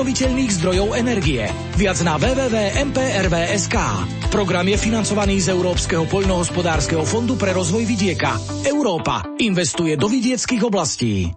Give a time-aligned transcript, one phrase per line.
[0.00, 1.44] obnoviteľných zdrojov energie.
[1.76, 3.76] Viac na www.mprv.sk.
[4.32, 8.32] Program je financovaný z Európskeho poľnohospodárskeho fondu pre rozvoj vidieka.
[8.64, 11.36] Európa investuje do vidieckých oblastí.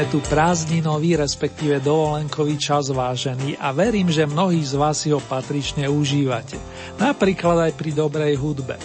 [0.00, 5.20] Máme tu prázdninový, respektíve dovolenkový čas vážený a verím, že mnohí z vás si ho
[5.20, 6.56] patrične užívate.
[6.96, 8.80] Napríklad aj pri dobrej hudbe.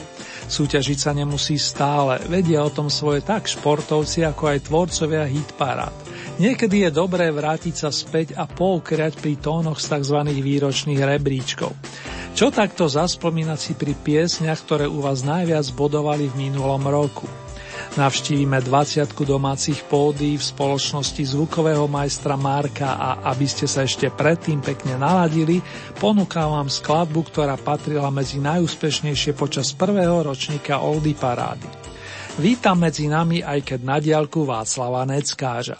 [0.51, 5.95] Súťažiť sa nemusí stále, vedia o tom svoje tak športovci, ako aj tvorcovia hitparád.
[6.35, 10.19] Niekedy je dobré vrátiť sa späť a poukriať pri tónoch z tzv.
[10.19, 11.71] výročných rebríčkov.
[12.35, 17.44] Čo takto zaspomínať si pri piesniach, ktoré u vás najviac bodovali v minulom roku?
[17.95, 24.59] Navštívime 20 domácich pódy v spoločnosti zvukového majstra Marka a aby ste sa ešte predtým
[24.59, 25.63] pekne naladili,
[25.95, 31.71] ponúkam vám skladbu, ktorá patrila medzi najúspešnejšie počas prvého ročníka Oldy Parády.
[32.35, 35.79] Vítam medzi nami aj keď na diálku Václava Neckáža.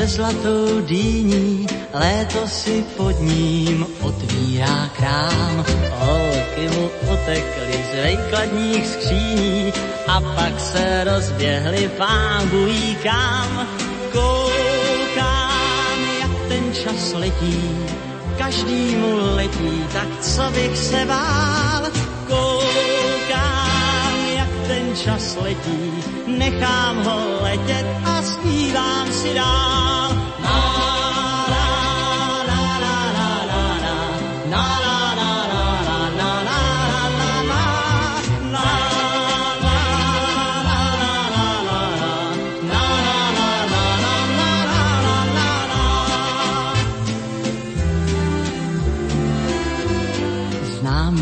[0.00, 5.64] Se zlatou dýní, léto si pod ním otvírá krám.
[5.90, 9.72] Holky mu utekly z vejkladních skříní
[10.08, 13.68] a pak se rozběhly pán bují kam.
[14.12, 17.78] Koukám, jak ten čas letí,
[18.38, 21.82] každý mu letí, tak co bych se bál.
[24.70, 25.82] Ten čas letí,
[26.26, 29.80] nechám ho letět a zpívám si dál.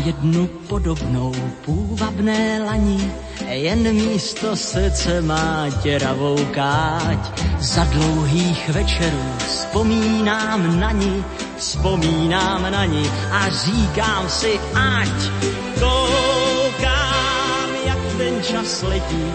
[0.09, 1.33] jednu podobnou
[1.65, 3.11] půvabné lani,
[3.53, 7.41] jen místo srdce má děravou káť.
[7.59, 11.25] Za dlouhých večerů vzpomínám na ní,
[11.57, 15.31] vzpomínám na ní a říkám si, ať
[15.79, 19.31] koukám, jak ten čas letí,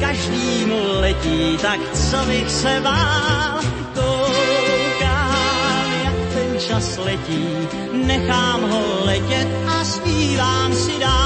[0.00, 3.60] každý mu letí, tak co bych se bál,
[3.94, 11.21] koukám, jak ten čas letí, nechám ho letět a zpívám si dál.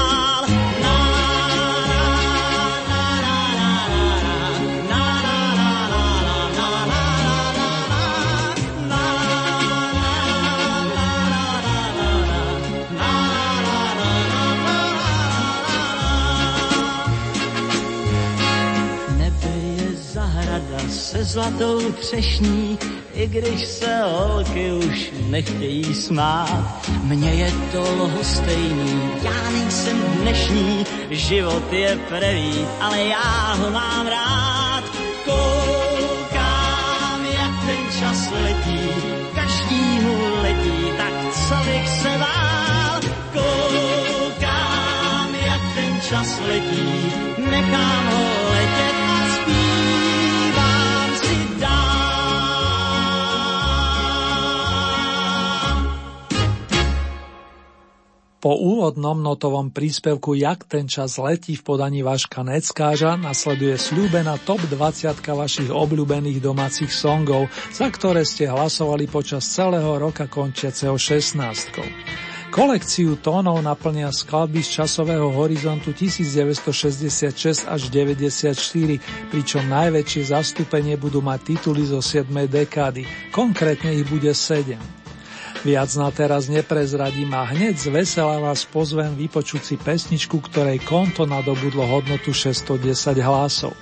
[21.27, 22.79] Zlatou třešní,
[23.13, 26.87] i když se holky už nechtějí smát.
[27.03, 34.83] Mně je to lhostejný, já nejsem dnešní, život je prevít, ale já ho mám rád.
[35.25, 38.79] Koukám, jak ten čas letí,
[39.35, 43.01] každý mu letí, tak co bych se bál.
[43.33, 47.11] Koukám, jak ten čas letí,
[47.49, 48.16] nechám ho
[58.47, 64.63] Po úvodnom notovom príspevku Jak ten čas letí v podaní Vaška Neckáža nasleduje slúbená top
[64.71, 71.43] 20 vašich obľúbených domácich songov, za ktoré ste hlasovali počas celého roka končiaceho 16.
[72.47, 81.51] Kolekciu tónov naplnia skladby z časového horizontu 1966 až 94, pričom najväčšie zastúpenie budú mať
[81.51, 82.31] tituly zo 7.
[82.47, 83.03] dekády,
[83.35, 84.96] konkrétne ich bude 7.
[85.67, 91.27] Viac na teraz neprezradím a hneď z vesela vás pozvem vypočuť si pesničku, ktorej konto
[91.27, 92.87] nadobudlo hodnotu 610
[93.19, 93.75] hlasov.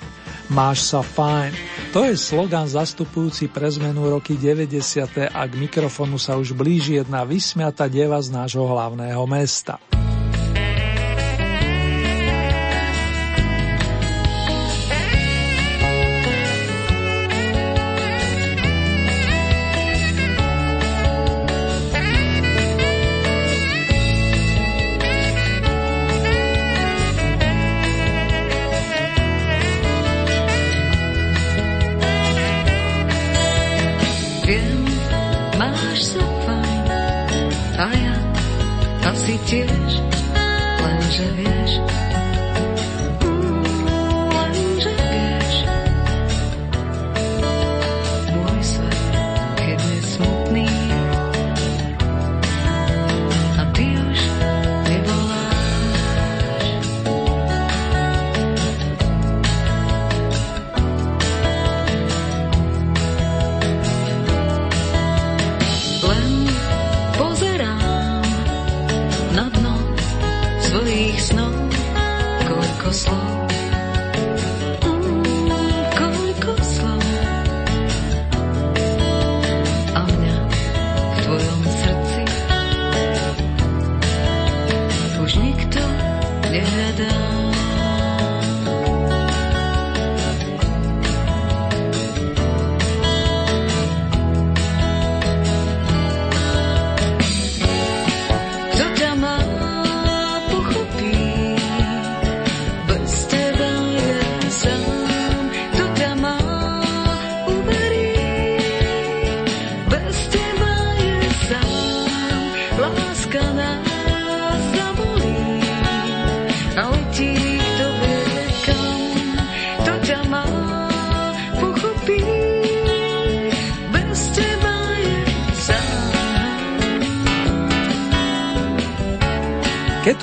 [0.49, 1.53] Máš sa fajn.
[1.93, 5.29] To je slogan zastupujúci pre zmenu roky 90.
[5.29, 9.77] a k mikrofonu sa už blíži jedna vysmiata deva z nášho hlavného mesta.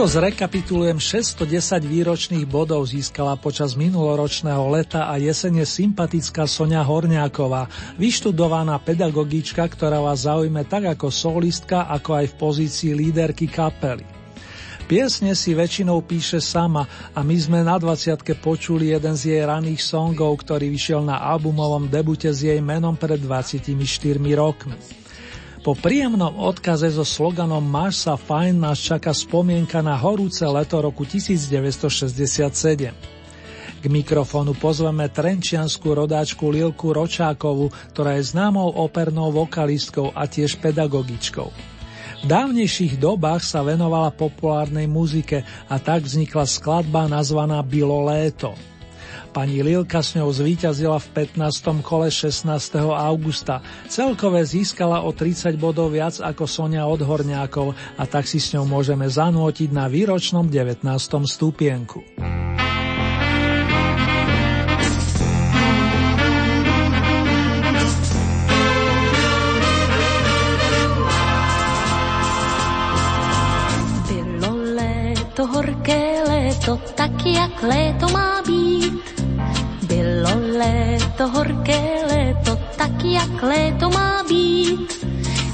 [0.03, 1.47] To zrekapitulujem, 610
[1.87, 7.71] výročných bodov získala počas minuloročného leta a jesene sympatická Sonia Horňáková,
[8.03, 14.03] vyštudovaná pedagogička, ktorá vás zaujme tak ako solistka, ako aj v pozícii líderky kapely.
[14.91, 16.83] Piesne si väčšinou píše sama
[17.15, 21.87] a my sme na 20 počuli jeden z jej raných songov, ktorý vyšiel na albumovom
[21.87, 23.71] debute s jej menom pred 24
[24.35, 25.02] rokmi.
[25.63, 31.07] Po príjemnom odkaze so sloganom Máš sa fajn nás čaká spomienka na horúce leto roku
[31.07, 32.91] 1967.
[33.79, 41.47] K mikrofónu pozveme trenčianskú rodáčku Lilku Ročákovu, ktorá je známou opernou vokalistkou a tiež pedagogičkou.
[42.23, 48.59] V dávnejších dobách sa venovala populárnej muzike a tak vznikla skladba nazvaná Bilo léto.
[49.33, 51.81] Pani Lilka s ňou zvíťazila v 15.
[51.81, 52.53] kole 16.
[52.85, 53.65] augusta.
[53.89, 58.69] Celkové získala o 30 bodov viac ako Sonia od Horňákov a tak si s ňou
[58.69, 60.85] môžeme zanútiť na výročnom 19.
[61.25, 62.05] stupienku.
[74.13, 78.62] Bylo léto, horké léto, tak jak léto má být
[81.13, 85.07] léto, horké léto, tak jak léto má být.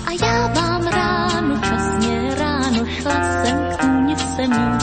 [0.06, 4.82] A já vám ráno, časně ráno, šla jsem k tůni se mít.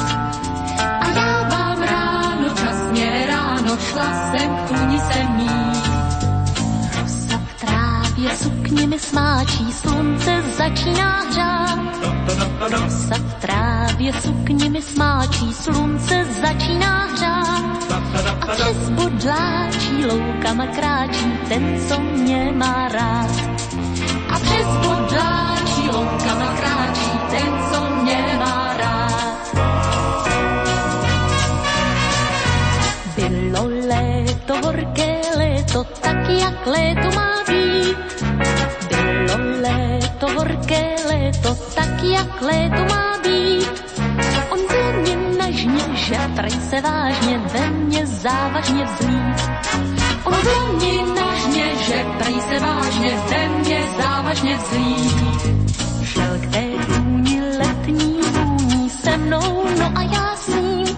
[1.01, 5.85] A já vám ráno, časně ráno, šla jsem k tůni se mít.
[7.01, 11.79] Rosa v trávě sukně mi smáčí, slunce začíná hřát.
[12.59, 17.84] Rosa v trávě sukně mi smáčí, slunce začíná hřát.
[18.51, 23.29] Přes bodláčí loukama kráčí ten, co mě má rád.
[24.29, 29.55] A přes bodláčí loukama kráčí ten, co mě má rád.
[33.15, 38.23] Bylo léto, horké léto, tak jak léto má být.
[38.89, 43.85] Bylo léto, horké léto, tak jak léto má být
[46.05, 47.84] že prej se vážně ve mně
[48.29, 49.49] závažně vzlít.
[50.23, 55.17] Odloni nažně, že prý se vážně země závažně vzlít.
[56.03, 60.97] Šel k té vůni letní vůní se mnou, no a já s ním.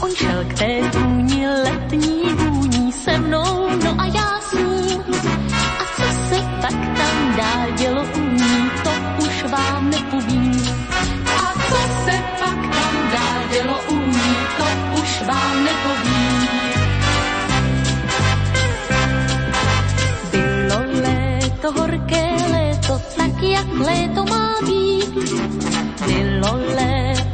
[0.00, 3.93] On šel k té vůni letní vůní se mnou, no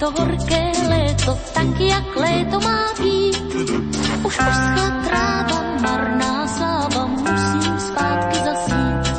[0.01, 3.55] léto, horké léto, tak jak léto má být.
[4.25, 9.15] Už uschla tráva, marná sláva, musím zpátky zasít.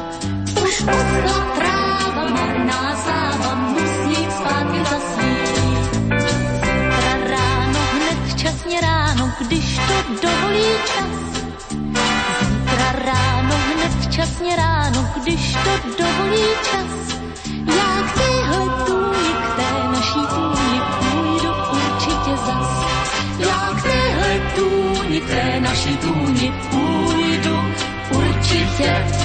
[0.64, 5.86] Už uschla tráva, marná sláva, musím zpátky zasít.
[6.18, 11.16] Zítra ráno, hned včasně ráno, když to dovolí čas.
[12.42, 16.91] Zítra ráno, hned včasně ráno, když to dovolí čas.
[25.28, 27.58] Té naší tůni půjdu
[28.10, 29.21] určitě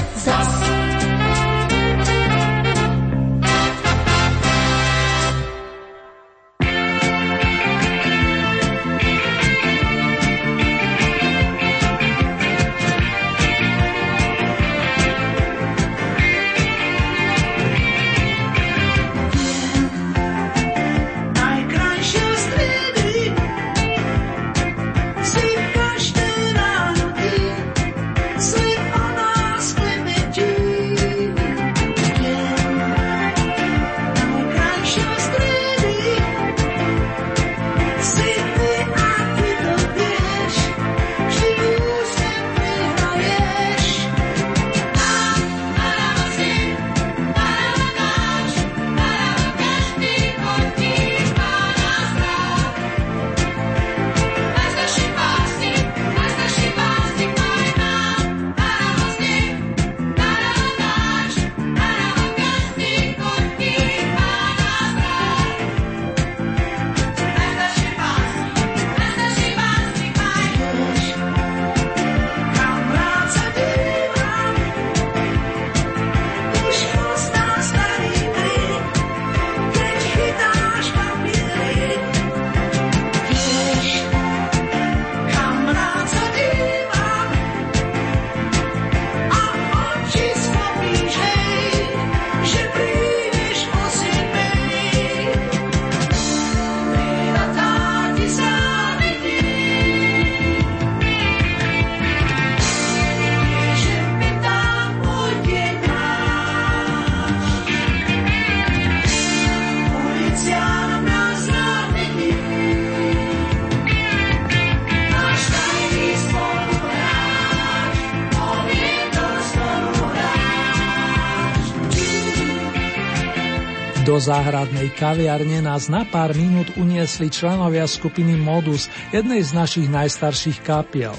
[124.16, 130.64] Do záhradnej kaviarne nás na pár minút uniesli členovia skupiny Modus, jednej z našich najstarších
[130.64, 131.12] kapiel.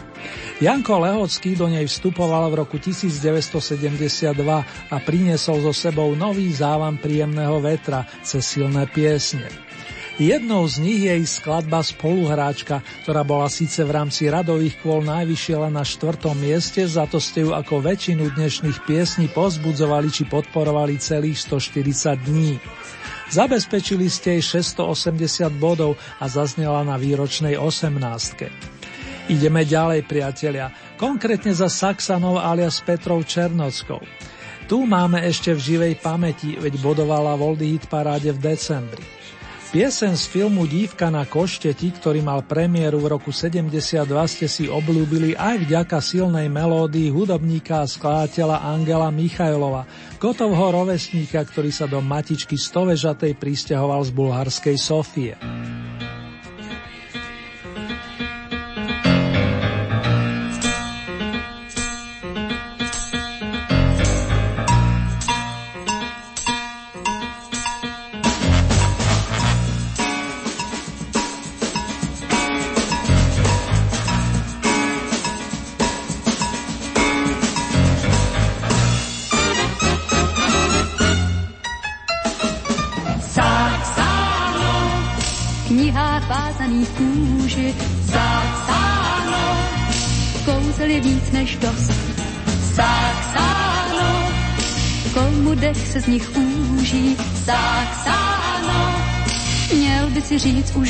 [0.57, 4.33] Janko Lehocký do nej vstupoval v roku 1972
[4.89, 9.45] a priniesol so sebou nový závan príjemného vetra cez silné piesne.
[10.17, 15.55] Jednou z nich je ich skladba Spoluhráčka, ktorá bola síce v rámci radových kôl najvyššie
[15.69, 20.97] len na štvrtom mieste, za to ste ju ako väčšinu dnešných piesní pozbudzovali či podporovali
[20.97, 22.57] celých 140 dní.
[23.27, 27.87] Zabezpečili ste jej 680 bodov a zaznela na výročnej 18.
[29.27, 33.99] Ideme ďalej, priatelia, konkrétne za Saxanov alias Petrov Černockou.
[34.67, 39.06] Tu máme ešte v živej pamäti, veď bodovala Voldy hit paráde v decembri.
[39.77, 45.37] Piesen z filmu Dívka na košteti, ktorý mal premiéru v roku 72, ste si obľúbili
[45.37, 49.85] aj vďaka silnej melódii hudobníka a skladateľa Angela Michajlova,
[50.17, 55.37] Kotovho rovesníka, ktorý sa do matičky stovežatej pristahoval z bulharskej Sofie.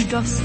[0.07, 0.43] Dost.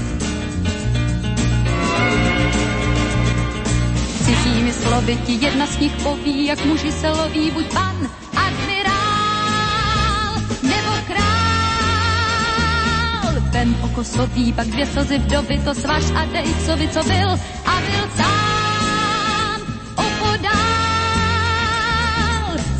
[4.25, 10.91] Cizími slovy ti jedna z nich poví, jak muži se loví, buď pan, admirál nebo
[11.07, 11.33] král.
[13.51, 17.29] Vem okosový, pak dvě slzy vdovy, to svaž a dej, by, co byl,
[17.65, 19.61] a byl sám
[19.95, 20.53] opodál.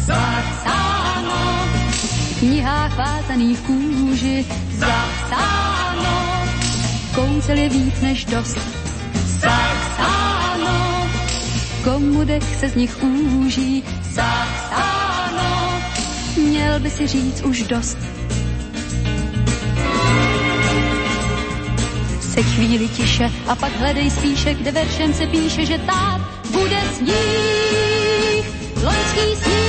[0.06, 1.68] Zapsáno,
[2.12, 4.46] v knihách vázaných kůži,
[4.78, 6.33] zapsáno,
[7.16, 8.58] kouzel je víc než dost.
[9.26, 11.08] Zapsáno,
[11.84, 13.84] komu dech se z nich úží.
[14.12, 15.82] Zapsáno,
[16.38, 17.98] měl by si říct už dost.
[22.34, 28.46] Se chvíli tiše a pak hledej spíše, kde veršem se píše, že tak bude sníh,
[28.84, 29.64] loňský sníh.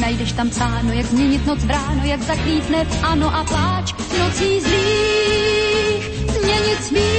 [0.00, 6.04] Najdeš tam psáno, jak změnit noc bráno, jak zaklítne v ano a pláč nocí zlých,
[6.28, 7.10] změnit smích.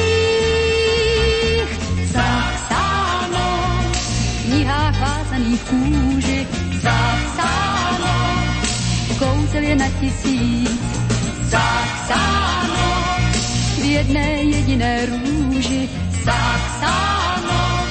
[2.05, 3.48] Zapsáno,
[3.91, 6.48] v knihách vázaných kůži,
[6.81, 8.13] zapsáno,
[9.19, 10.79] kouzel je na tisíc,
[11.41, 13.03] zapsáno,
[13.81, 15.89] v jedné jediné růži,
[16.24, 17.86] zapsáno,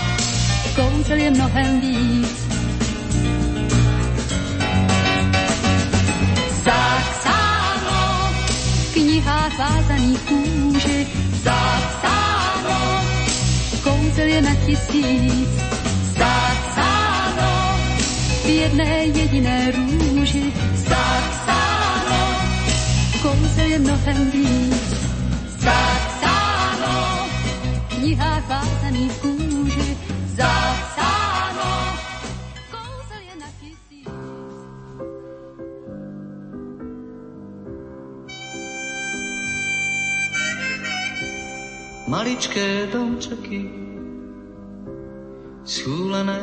[0.76, 2.49] kouzel je mnohem víc.
[9.58, 11.06] Vázaných kůži,
[11.42, 13.04] zapsáno,
[13.82, 15.48] kouzel je na tisíc,
[16.18, 17.78] zapsáno,
[18.44, 22.20] v jedné jediné růži, zapsáno,
[23.22, 24.94] kouzel je mnohem víc,
[25.58, 27.26] zapsáno,
[27.88, 29.59] v knihách vázaných kůži,
[42.10, 43.70] Maličké domčeky,
[45.62, 46.42] schúlené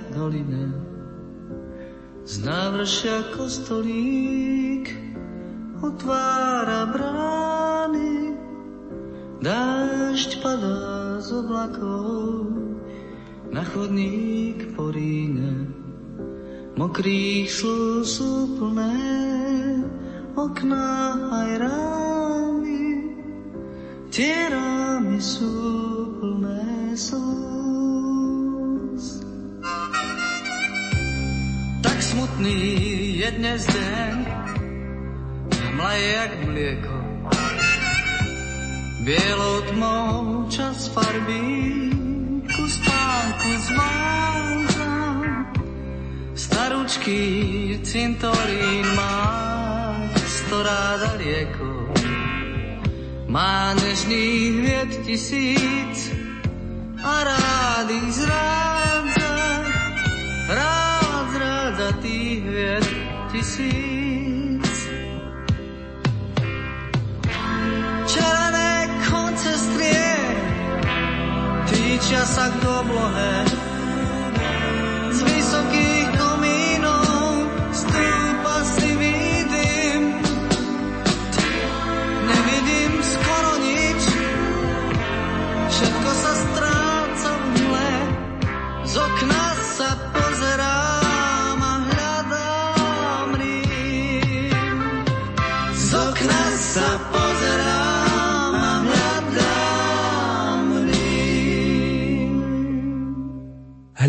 [0.00, 0.72] v doline,
[2.24, 4.88] z návršia kostolík
[5.84, 8.40] otvára brány.
[9.44, 12.48] Dážď padá z oblakov
[13.52, 15.68] na chodník po Ríne.
[16.80, 18.96] Mokrých slov sú plné
[20.40, 22.80] okná aj rámy.
[24.08, 24.48] Tie
[25.02, 25.50] rámy sú
[26.22, 27.26] plné slz.
[31.82, 34.16] Tak smutný je dnes deň,
[35.74, 36.94] mlaje jak mlieko.
[39.02, 41.90] Bielou tmou čas farby
[42.46, 45.50] ku spánku zvádzam.
[46.38, 47.18] Staručky
[47.82, 49.18] cintorín má
[50.14, 51.81] sto ráda liekov.
[53.32, 56.12] Má nežných hviet tisíc
[57.00, 59.32] a rád ich zrádza.
[60.52, 62.88] Rád zrádza tých hviet
[63.32, 64.76] tisíc.
[68.04, 70.36] Červené konce striek
[71.72, 73.61] týčia sa k oblohe.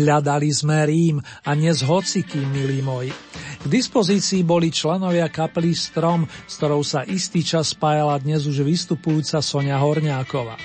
[0.04, 1.16] Hľadali sme Rím
[1.48, 3.08] a dnes hocikým, milí moji.
[3.56, 9.40] K dispozícii boli členovia kapely Strom, s ktorou sa istý čas spájala dnes už vystupujúca
[9.40, 10.60] Sonia Horňáková.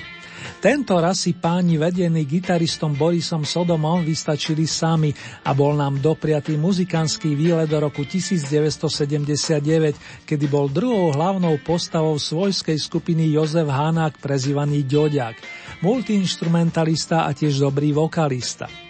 [0.60, 5.08] Tento raz si páni vedení gitaristom Borisom Sodomom vystačili sami
[5.48, 12.76] a bol nám dopriatý muzikantský výlet do roku 1979, kedy bol druhou hlavnou postavou svojskej
[12.76, 15.40] skupiny Jozef Hanák, prezývaný Ďoďak,
[15.80, 18.89] multiinstrumentalista a tiež dobrý vokalista.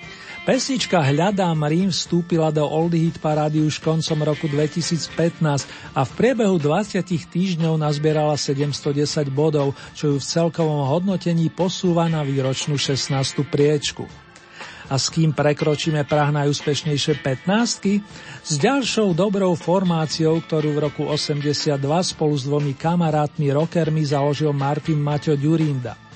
[0.51, 5.47] Pesnička Hľadám Rím vstúpila do Oldie Hit parády už koncom roku 2015
[5.95, 12.27] a v priebehu 20 týždňov nazbierala 710 bodov, čo ju v celkovom hodnotení posúva na
[12.27, 13.15] výročnú 16.
[13.47, 14.11] priečku.
[14.91, 18.03] A s kým prekročíme prah najúspešnejšie 15
[18.43, 24.99] S ďalšou dobrou formáciou, ktorú v roku 82 spolu s dvomi kamarátmi rockermi založil Martin
[24.99, 26.10] Maťo Ďurinda.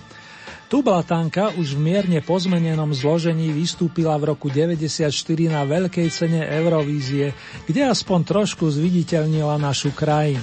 [0.75, 5.07] Tublatanka už v mierne pozmenenom zložení vystúpila v roku 94
[5.47, 7.31] na veľkej cene Eurovízie,
[7.63, 10.43] kde aspoň trošku zviditeľnila našu krajinu.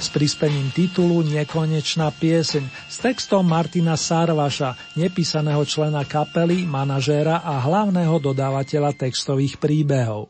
[0.00, 8.16] s prispením titulu Nekonečná pieseň s textom Martina Sarvaša, nepísaného člena kapely, manažéra a hlavného
[8.16, 10.29] dodávateľa textových príbehov.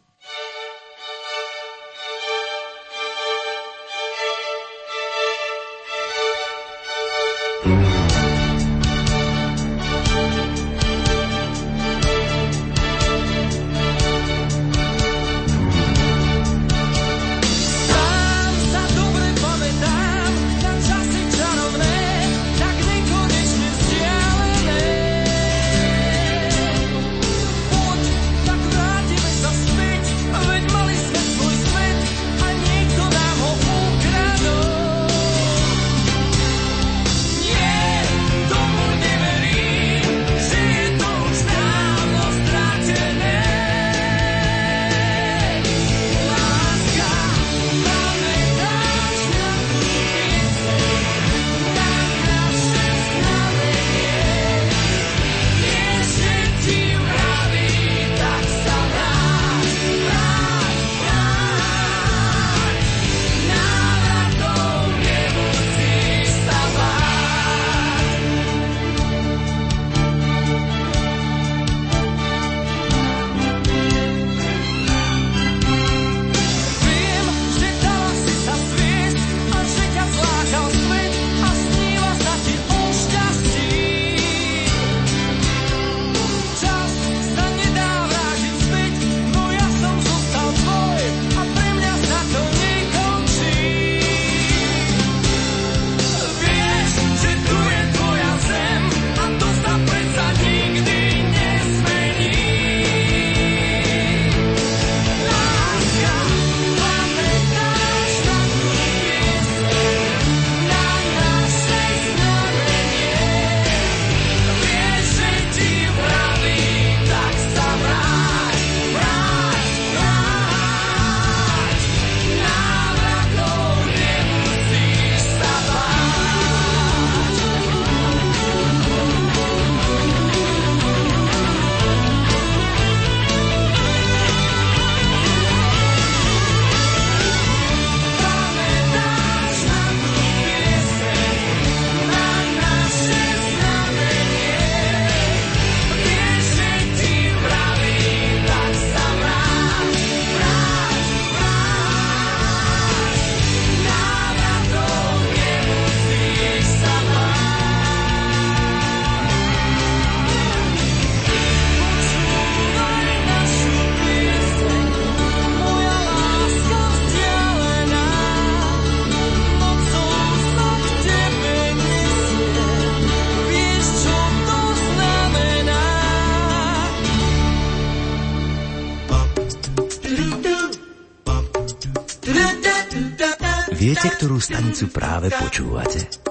[184.50, 186.29] Stanicu práve počúvate.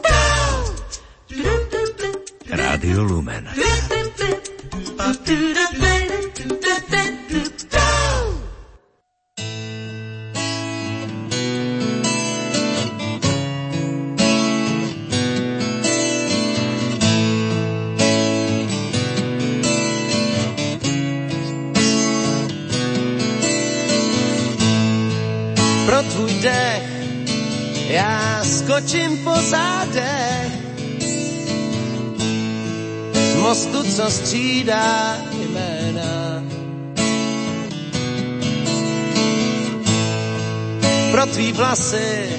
[41.70, 42.30] Vlasy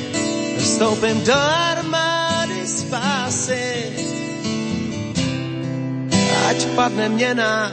[0.58, 1.34] vstoupím do
[1.70, 3.66] armády spásy.
[6.50, 7.70] Ať padne měna,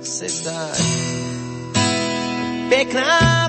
[0.00, 0.76] si tak
[2.68, 3.48] pěkná,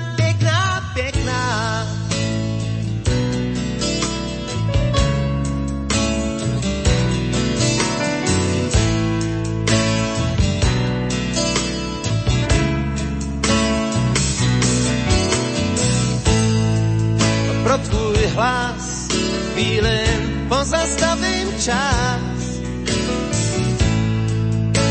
[18.52, 19.08] hlas,
[19.52, 22.40] chvílim pozastavím čas.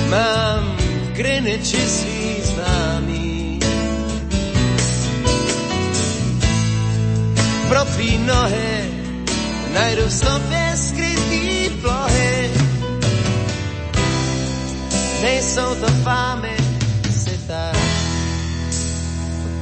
[0.10, 3.60] Mám v Greenwichi svý známý.
[7.70, 8.74] Pro tvý nohy
[9.74, 12.52] najdu v stopě skrytý plohy.
[15.22, 16.58] Nejsou to fámy,
[17.12, 17.78] si tak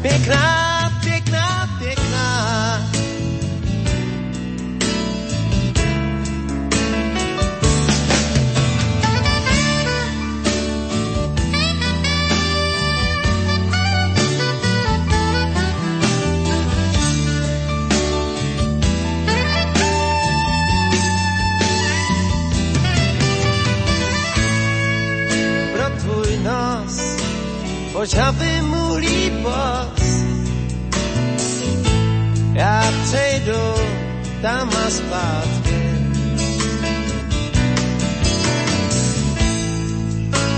[0.02, 0.59] pěkná.
[34.42, 35.80] Tam a zpátky.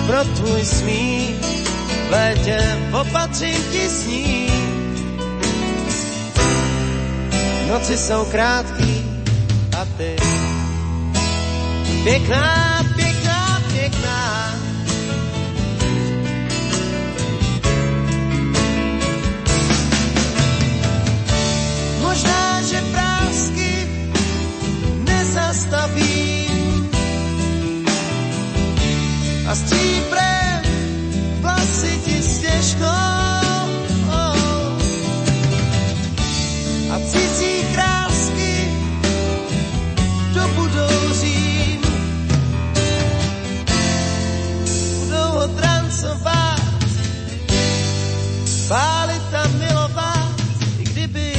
[0.07, 1.35] Pro tvůj smích
[2.07, 2.59] v létě
[3.01, 4.47] opatřím ti sní.
[7.69, 9.05] Noci jsou krátký
[9.81, 10.15] a ty
[12.03, 14.55] pěkná, pěkná, pěkná.
[22.01, 22.90] Možná, že
[25.71, 26.91] nezastavím
[29.47, 30.61] a stříbrem
[31.41, 32.87] vlasy ti stěžkou
[36.91, 38.67] a cizí krásky
[40.33, 41.81] to budou řím.
[44.99, 46.61] Budou ho trancovat,
[48.67, 50.41] pálit a milovat,
[50.79, 51.33] i kdyby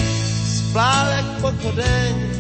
[0.47, 2.32] splál jak pochodeň,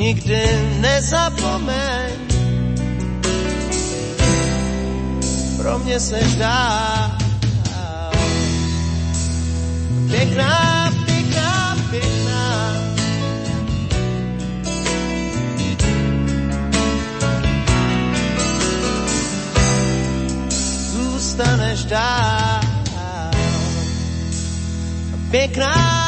[0.00, 0.42] nikdy
[0.80, 2.10] nezapomeň.
[5.56, 7.18] Pro mě se dá
[10.10, 12.72] pěkná, pěkná, pěkná.
[20.92, 22.60] Zůstaneš dál.
[25.30, 25.99] Pěkná,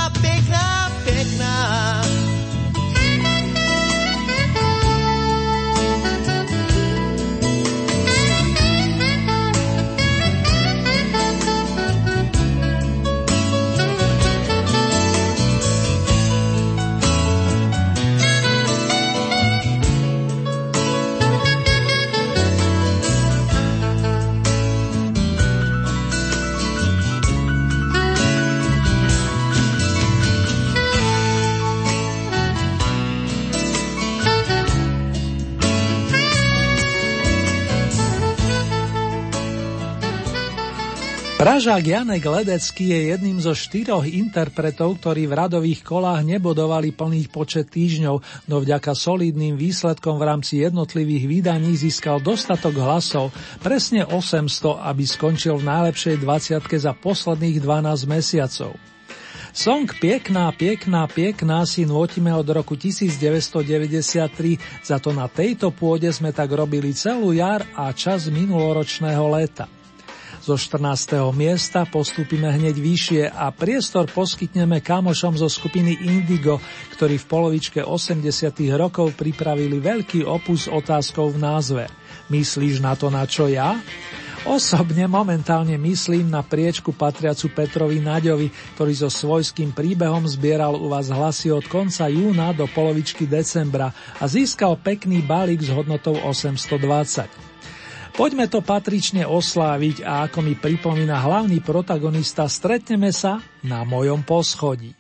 [41.43, 47.67] Pražák Janek Ledecký je jedným zo štyroch interpretov, ktorí v radových kolách nebodovali plný počet
[47.67, 55.03] týždňov, no vďaka solidným výsledkom v rámci jednotlivých vydaní získal dostatok hlasov, presne 800, aby
[55.03, 58.79] skončil v najlepšej 20 za posledných 12 mesiacov.
[59.51, 63.59] Song Pekná, pekná, pekná si nôtime od roku 1993,
[64.87, 69.82] za to na tejto pôde sme tak robili celú jar a čas minuloročného leta.
[70.43, 71.23] Zo 14.
[71.39, 76.59] miesta postúpime hneď vyššie a priestor poskytneme kamošom zo skupiny Indigo,
[76.99, 78.51] ktorí v polovičke 80.
[78.75, 81.85] rokov pripravili veľký opus otázkou v názve.
[82.27, 83.79] Myslíš na to, na čo ja?
[84.43, 91.07] Osobne momentálne myslím na priečku patriacu Petrovi Naďovi, ktorý so svojským príbehom zbieral u vás
[91.07, 97.52] hlasy od konca júna do polovičky decembra a získal pekný balík s hodnotou 820.
[98.13, 104.93] Poďme to patrične osláviť a ako mi pripomína hlavný protagonista, stretneme sa na mojom poschodí.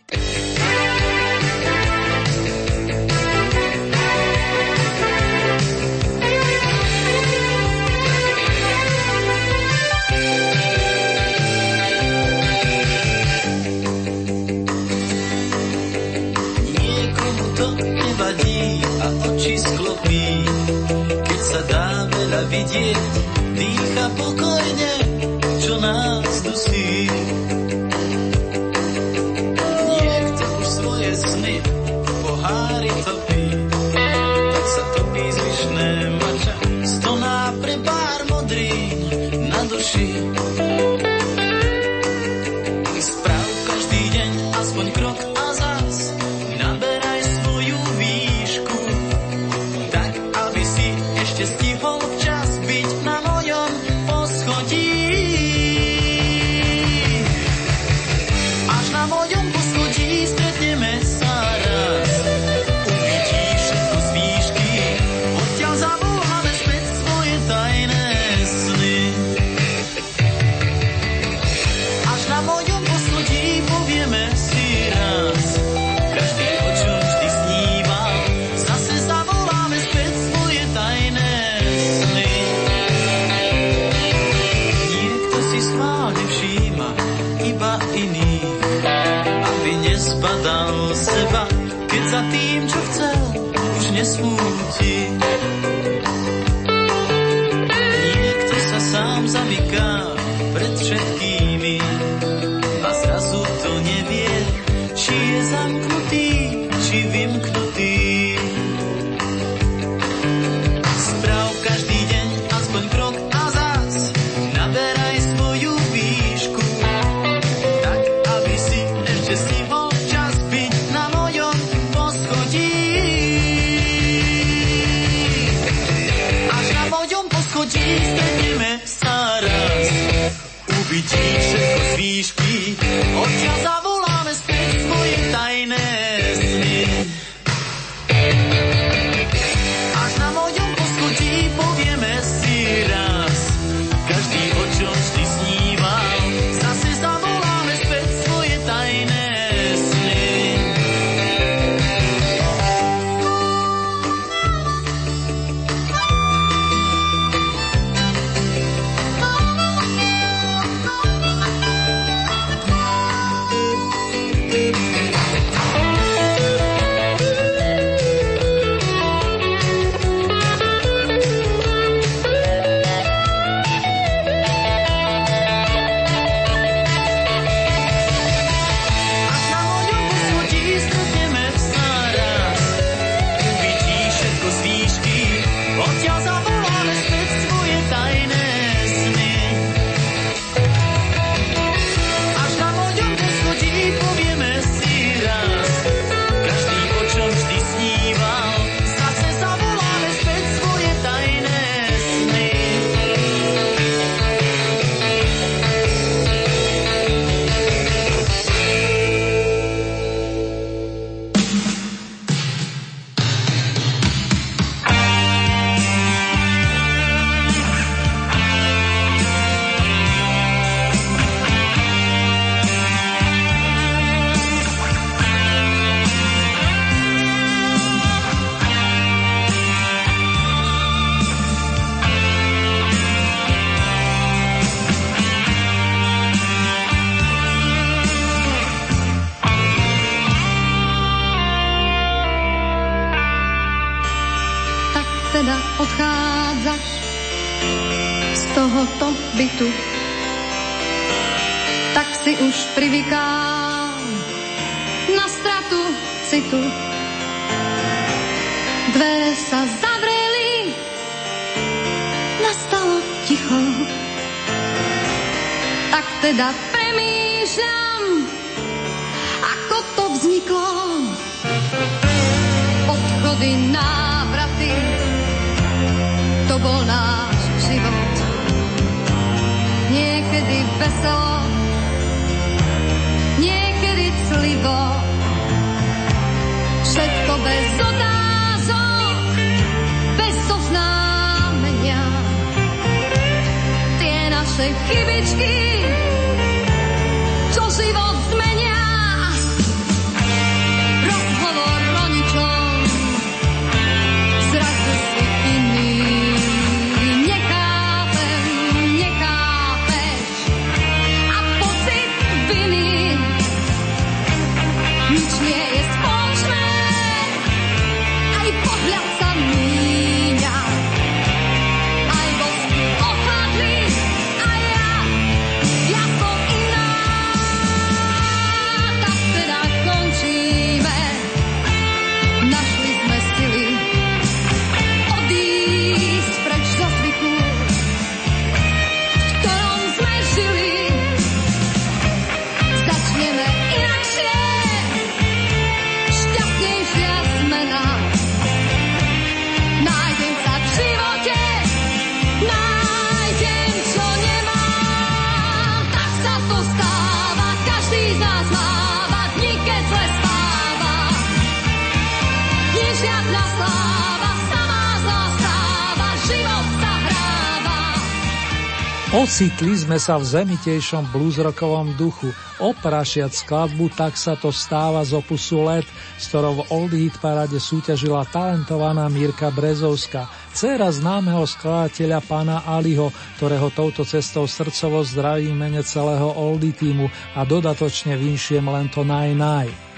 [369.42, 372.30] ocitli sme sa v zemitejšom bluesrockovom duchu.
[372.62, 375.82] Oprašiať skladbu Tak sa to stáva z opusu Let,
[376.14, 383.10] s ktorou v Old Hit parade súťažila talentovaná Mírka Brezovská, dcéra známeho skladateľa pána Aliho,
[383.42, 389.34] ktorého touto cestou srdcovo zdraví mene celého Oldy týmu a dodatočne vinšiem len to naj
[389.34, 389.91] naj.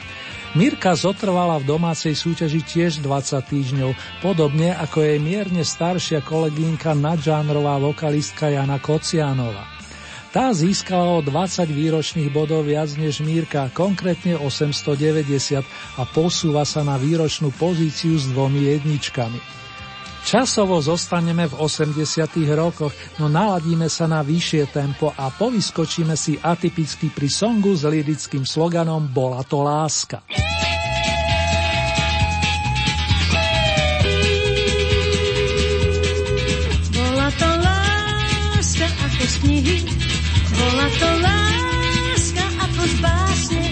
[0.54, 3.90] Mirka zotrvala v domácej súťaži tiež 20 týždňov,
[4.22, 9.66] podobne ako jej mierne staršia kolegynka nadžánrová vokalistka Jana Kocianova.
[10.30, 15.66] Tá získala o 20 výročných bodov viac než Mírka, konkrétne 890
[15.98, 19.63] a posúva sa na výročnú pozíciu s dvomi jedničkami.
[20.24, 22.00] Časovo zostaneme v 80
[22.56, 28.48] rokoch, no naladíme sa na vyššie tempo a povyskočíme si atypicky pri songu s lirickým
[28.48, 30.24] sloganom Bola to láska.
[39.44, 39.84] knihy.
[40.56, 43.64] Bola to láska ako z básne,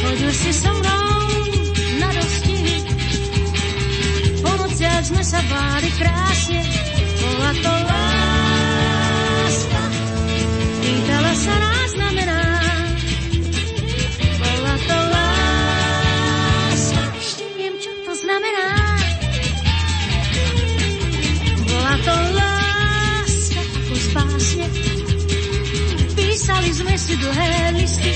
[0.00, 0.99] chodil si so mnou
[5.00, 6.60] Nociach sme sa báli krásne,
[7.24, 9.82] bola to láska.
[10.84, 11.90] Pýtala sa nás
[26.70, 28.12] sme si dlhé listy,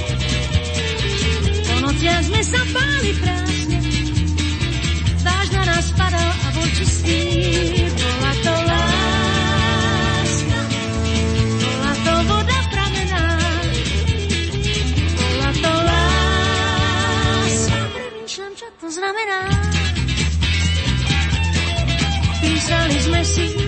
[1.64, 3.93] po nociach sme sa báli krásne.
[18.84, 19.40] To znamená.
[22.44, 23.63] Písali sme si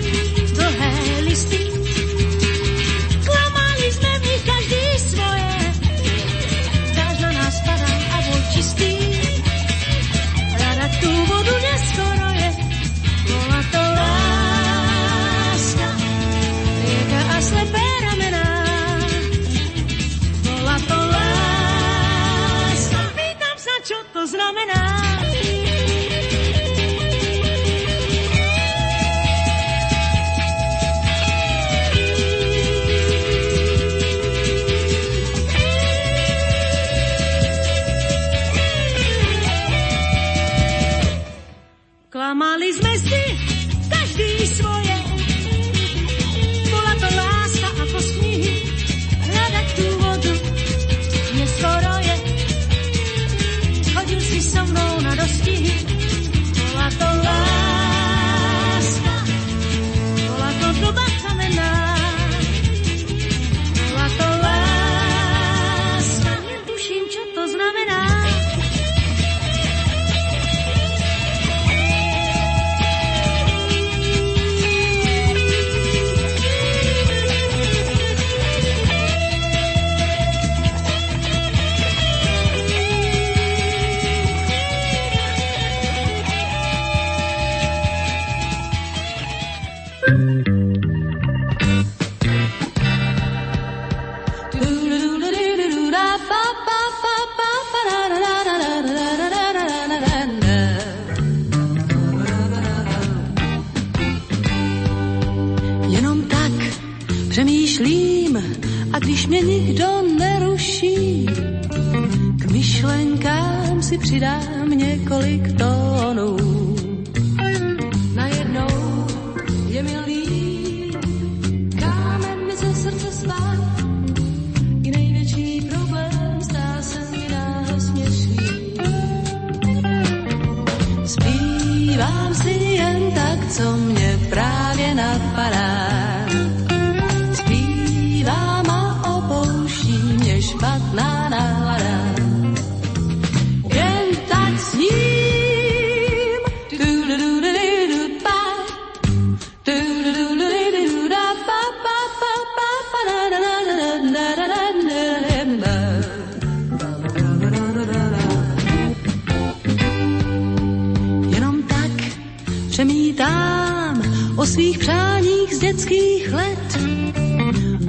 [163.27, 164.01] přemítám
[164.35, 166.77] o svých přáních z dětských let,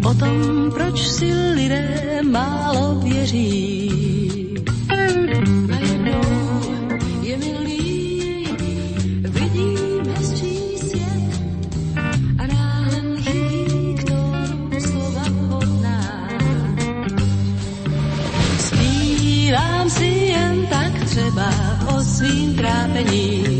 [0.04, 4.54] o tom, proč si lidé málo věří.
[5.66, 6.20] Najednou
[7.22, 8.60] je mi líp,
[9.22, 11.40] vidím hezčí svět
[12.38, 13.96] a náhle chybí
[14.80, 16.28] slova hodná.
[18.58, 21.50] Zpívám si jen tak třeba
[21.96, 23.57] o svým trápení.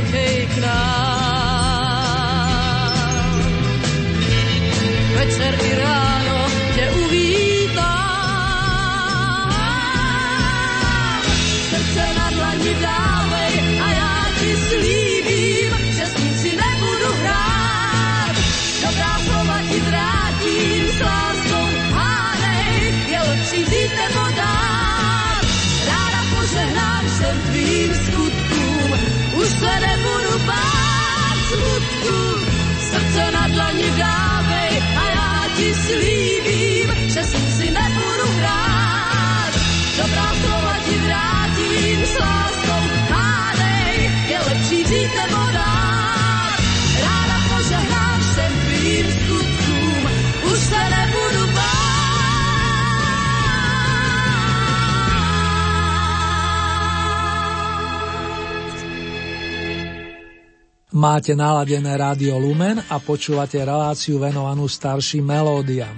[0.00, 0.46] a spěchej
[35.88, 36.19] já
[61.00, 65.96] Máte naladené rádio Lumen a počúvate reláciu venovanú starším melódiám.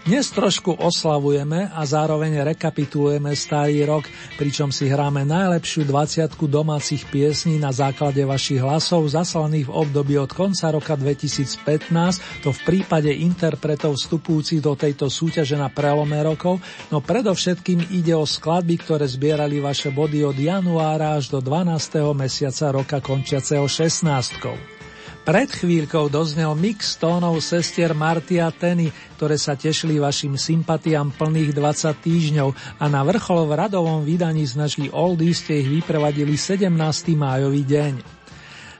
[0.00, 4.08] Dnes trošku oslavujeme a zároveň rekapitulujeme starý rok,
[4.40, 10.32] pričom si hráme najlepšiu 20 domácich piesní na základe vašich hlasov zaslaných v období od
[10.32, 17.04] konca roka 2015, to v prípade interpretov vstupujúcich do tejto súťaže na prelome rokov, no
[17.04, 21.76] predovšetkým ide o skladby, ktoré zbierali vaše body od januára až do 12.
[22.16, 24.79] mesiaca roka končiaceho 16.
[25.20, 28.88] Pred chvíľkou doznel mix tónov sestier Marty a Teny,
[29.20, 32.48] ktoré sa tešili vašim sympatiám plných 20 týždňov
[32.80, 36.72] a na vrchol v radovom vydaní z našich oldies ste ich vyprevadili 17.
[37.20, 38.20] májový deň.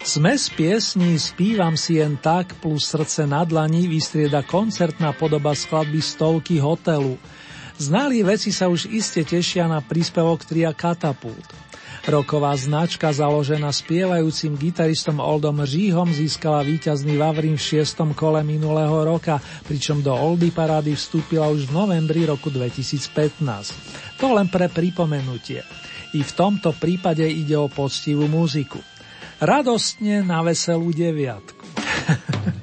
[0.01, 6.01] Sme z piesní Spívam si jen tak plus srdce na dlani vystrieda koncertná podoba skladby
[6.01, 7.21] Stovky hotelu.
[7.77, 11.70] Znali veci sa už iste tešia na príspevok tria Katapult.
[12.09, 19.37] Roková značka založená spievajúcim gitaristom Oldom Žíhom získala víťazný Vavrín v šiestom kole minulého roka,
[19.69, 24.17] pričom do Oldy parády vstúpila už v novembri roku 2015.
[24.17, 25.61] To len pre pripomenutie.
[26.17, 28.81] I v tomto prípade ide o poctivú muziku.
[29.37, 31.65] Radostne na veselú deviatku.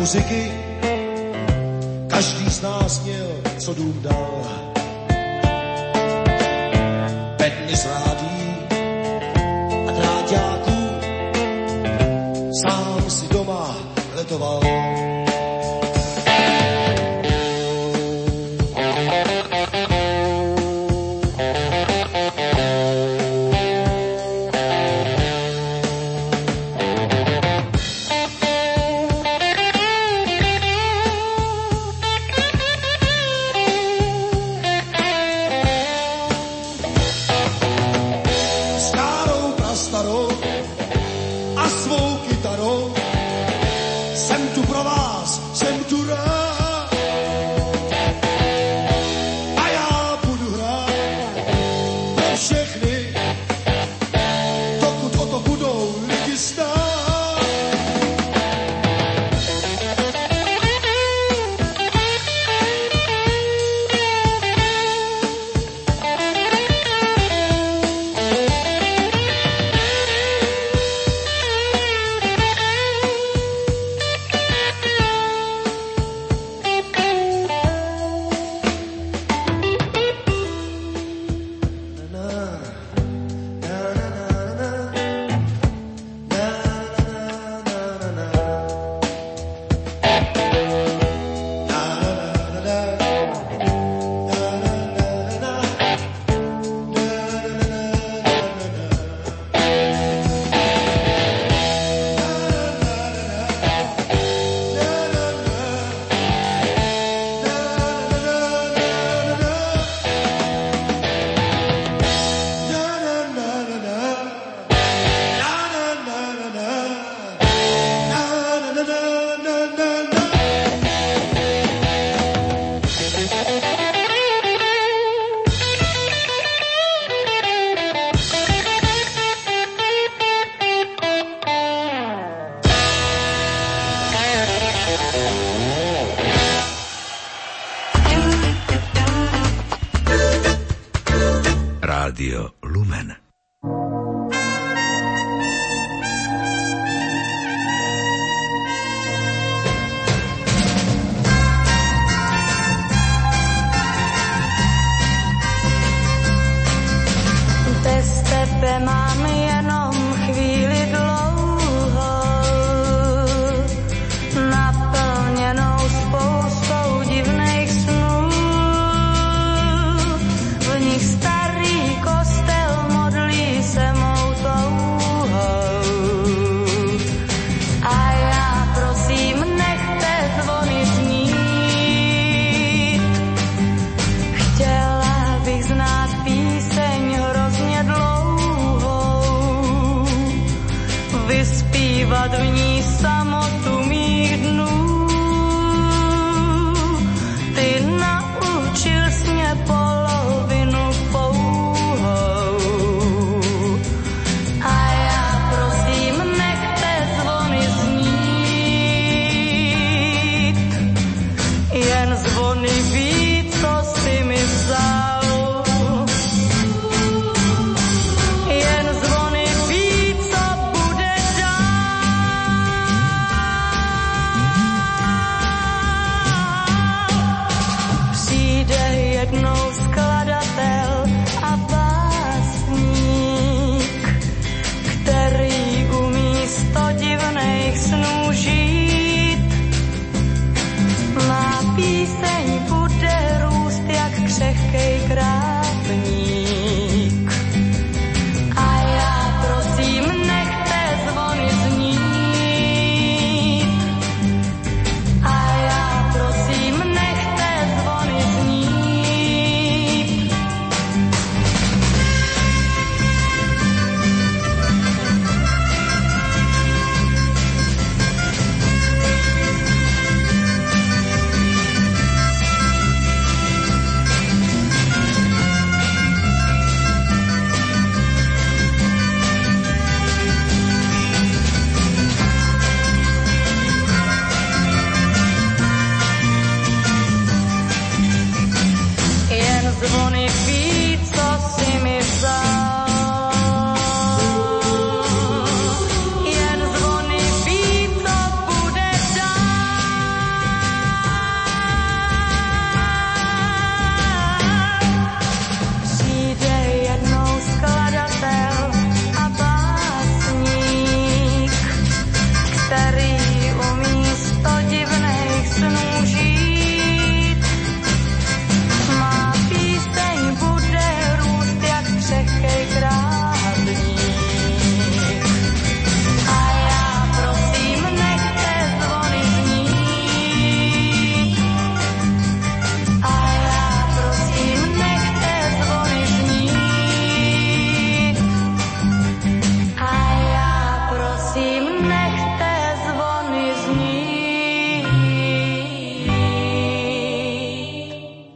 [0.00, 0.52] muziky
[2.08, 3.28] každý z nás měl,
[3.58, 4.29] co dům dal.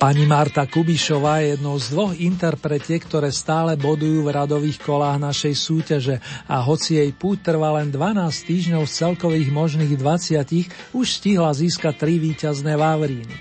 [0.05, 5.55] Pani Marta Kubišová je jednou z dvoch interpretiek, ktoré stále bodujú v radových kolách našej
[5.57, 11.57] súťaže a hoci jej púť trvá len 12 týždňov z celkových možných 20, už stihla
[11.57, 13.33] získať tri víťazné Vavríny.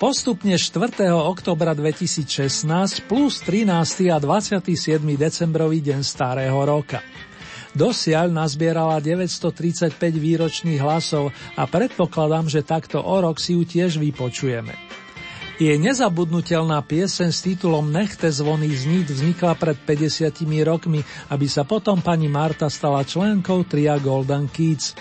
[0.00, 1.04] Postupne 4.
[1.12, 2.64] oktobra 2016
[3.04, 4.08] plus 13.
[4.08, 4.72] a 27.
[5.20, 7.04] decembrový deň starého roka.
[7.76, 11.28] Dosiaľ nazbierala 935 výročných hlasov
[11.60, 15.04] a predpokladám, že takto o rok si ju tiež vypočujeme.
[15.56, 21.00] Je nezabudnutelná pieseň s titulom Nechte zvony zniť vznikla pred 50 rokmi,
[21.32, 24.92] aby sa potom pani Marta stala členkou tria Golden Kids.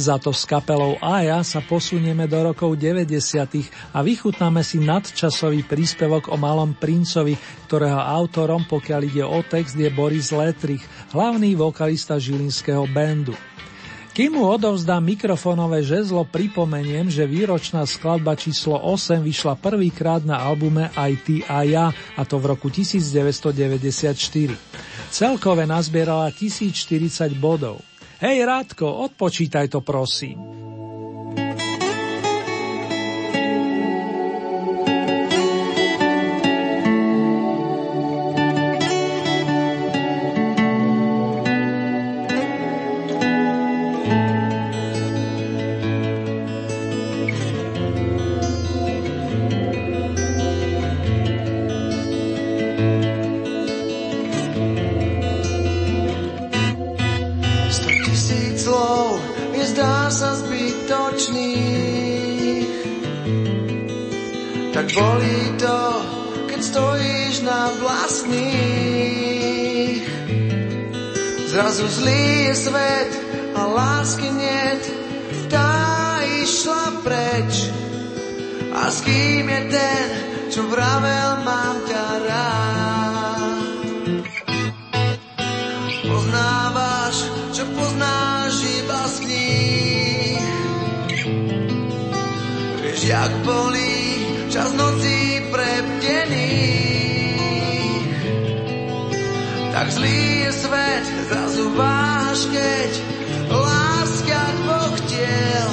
[0.00, 3.20] Za to s kapelou Aja sa posunieme do rokov 90.
[3.92, 7.36] a vychutnáme si nadčasový príspevok o malom princovi,
[7.68, 10.80] ktorého autorom, pokiaľ ide o text, je Boris Letrich,
[11.12, 13.36] hlavný vokalista žilinského bandu.
[14.12, 20.92] Kým mu odovzdám mikrofónové žezlo, pripomeniem, že výročná skladba číslo 8 vyšla prvýkrát na albume
[20.92, 24.12] Aj ty a ja, a to v roku 1994.
[25.08, 27.80] Celkové nazbierala 1040 bodov.
[28.20, 30.36] Hej Rádko, odpočítaj to prosím.
[68.22, 70.02] krásnych.
[71.46, 73.10] Zrazu zlý je svet
[73.54, 74.84] a lásky niet,
[75.50, 77.68] tá išla preč.
[78.72, 80.06] A s kým je ten,
[80.48, 83.60] čo vravel, mám ťa rád.
[86.08, 87.16] Poznávaš,
[87.52, 90.40] čo poznáš iba z kníh.
[92.80, 93.81] Vieš, jak boli
[100.72, 102.90] svet zrazu váš, keď
[103.52, 105.68] láska dvoch tiel.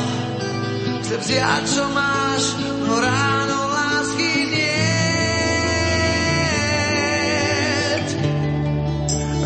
[1.00, 5.00] Chce vziať, čo máš, no ráno lásky niet.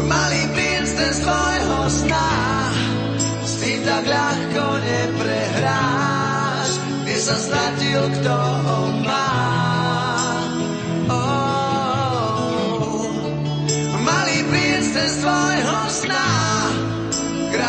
[0.10, 2.34] Malý princ ten svojho sna
[3.46, 9.53] si tak ľahko neprehráš, kde sa stratil, kto ho máš.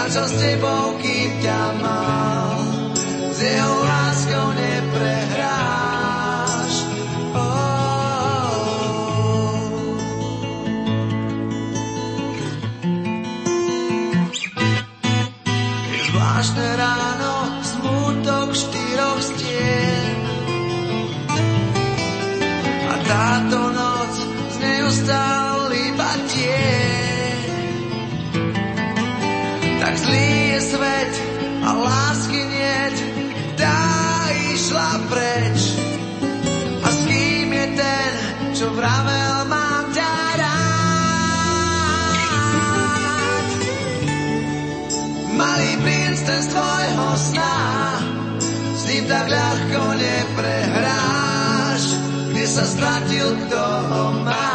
[0.04, 2.33] kráča s tebou, kým ťa mám.
[52.54, 53.58] sa stratil, kto
[53.90, 54.54] ho má.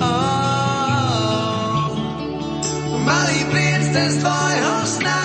[0.00, 1.92] Oh,
[3.04, 5.20] malý princ ten z tvojho sna,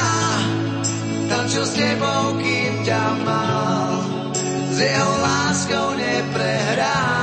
[1.31, 3.95] tančil s tebou, kým ťa mal,
[4.75, 7.18] s jeho láskou neprehrá.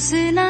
[0.00, 0.49] 是那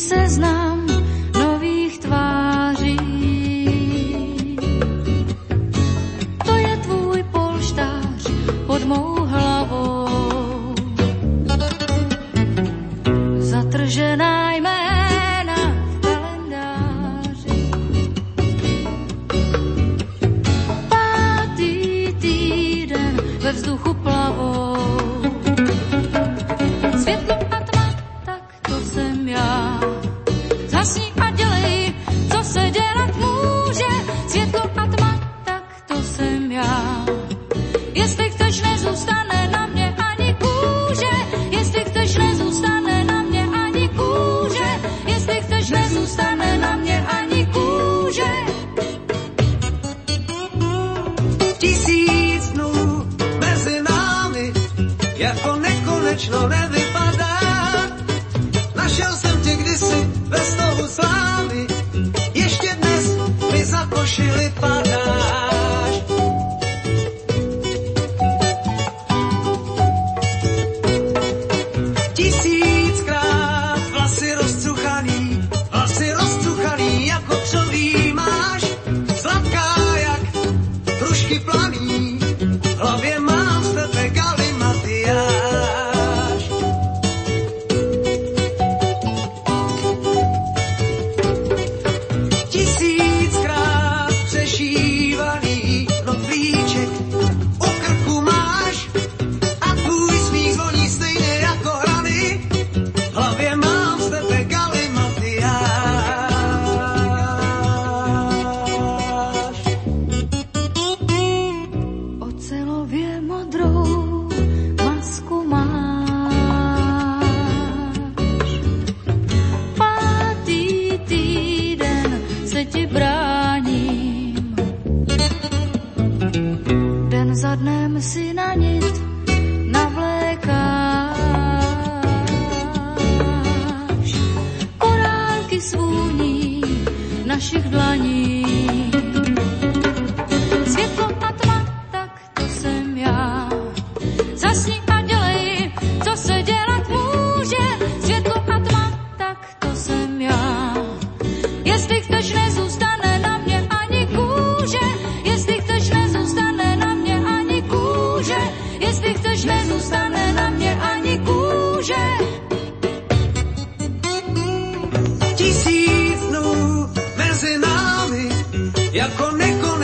[0.00, 0.69] pieces now.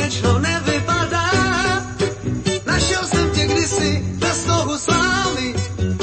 [0.07, 1.31] nekonečno nevypadá.
[2.67, 5.55] Našel jsem tě kdysi bez toho slávy,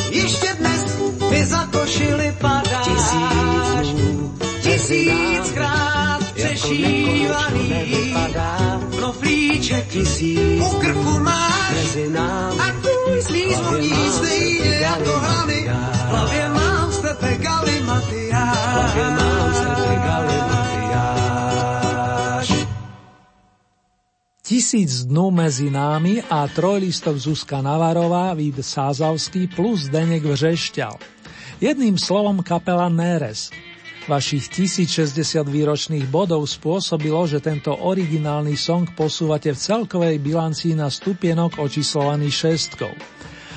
[0.09, 0.97] ještě dnes
[1.31, 2.87] mi za košili padáš.
[2.87, 8.15] Tisíců, tisíckrát přešívaný,
[8.97, 11.97] knoflíček tisíc, u krku máš
[12.59, 15.69] a tvůj slíz voní stejně jako hlany.
[15.93, 19.32] V hlavě mám stepe galimatyáš.
[24.63, 30.95] Tisíc dnú medzi námi a trojlistok Zuzka Navarová, Vid Sázavský plus Denek Vřešťal.
[31.59, 33.51] Jedným slovom kapela Neres.
[34.07, 35.19] Vašich 1060
[35.51, 43.12] výročných bodov spôsobilo, že tento originálny song posúvate v celkovej bilancii na stupienok očíslovaný šestkou.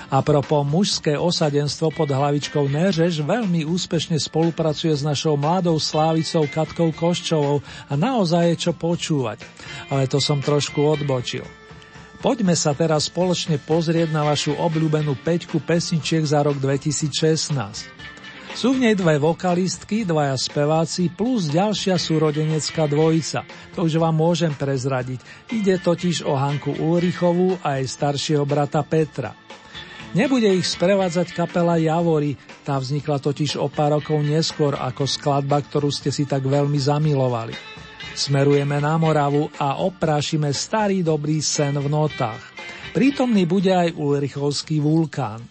[0.06, 6.94] A propo mužské osadenstvo pod hlavičkou Neřeš veľmi úspešne spolupracuje s našou mladou slávicou Katkou
[6.94, 7.58] Koščovou
[7.90, 9.42] a naozaj je čo počúvať.
[9.90, 11.42] Ale to som trošku odbočil.
[12.22, 17.52] Poďme sa teraz spoločne pozrieť na vašu obľúbenú peťku pesničiek za rok 2016.
[18.56, 23.44] Sú v nej dve vokalistky, dvaja speváci plus ďalšia súrodenecká dvojica.
[23.76, 25.20] To už vám môžem prezradiť.
[25.52, 29.45] Ide totiž o Hanku Ulrichovú a jej staršieho brata Petra.
[30.14, 35.90] Nebude ich sprevádzať kapela Javory, tá vznikla totiž o pár rokov neskôr ako skladba, ktorú
[35.90, 37.56] ste si tak veľmi zamilovali.
[38.16, 42.40] Smerujeme na Moravu a oprášime starý dobrý sen v notách.
[42.96, 45.44] Prítomný bude aj Ulrichovský vulkán.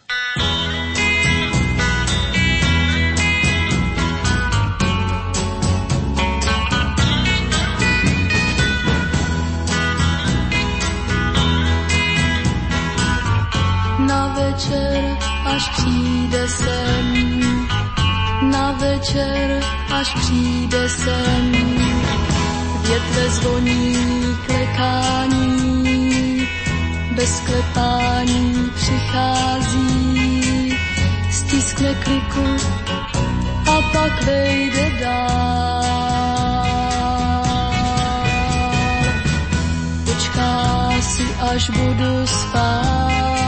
[15.55, 17.39] Až přijde sen,
[18.51, 21.51] na večer, až přijde sen.
[22.87, 23.95] Větve zvoní
[24.45, 26.47] klekání,
[27.15, 30.77] bez klepání přichází,
[31.31, 32.45] stiskne kliku
[33.71, 36.65] a pak vejde dál.
[40.05, 43.44] Počká si, až budu spát,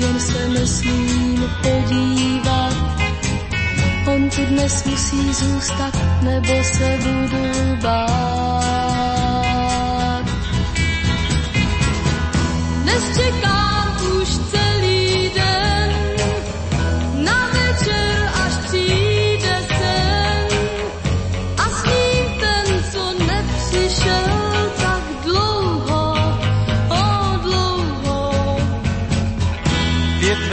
[0.00, 2.74] jen se nesmím podívat.
[4.06, 8.20] On tu dnes musí zůstat, nebo se budu bát.
[12.82, 13.69] Dnes čekám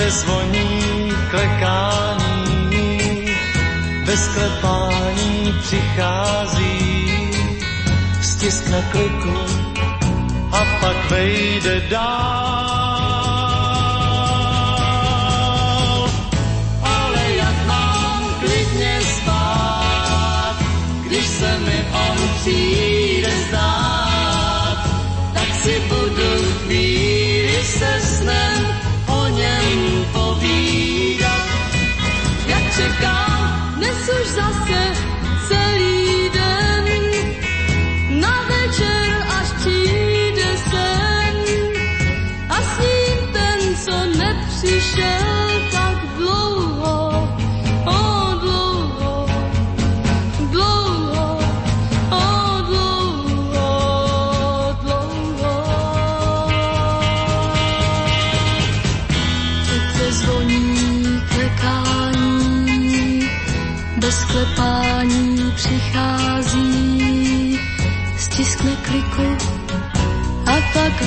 [0.10, 2.98] zvoní klekání,
[4.06, 7.32] bez klepání přichází,
[8.22, 9.38] stiskne kliku
[10.52, 12.48] a pak vejde dál.
[16.84, 20.56] Ale jak mám klidně spát,
[21.08, 24.07] když se mi on přijde zdát,
[32.78, 34.82] čekám, dnes už zase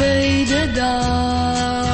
[0.00, 1.90] vejde dál.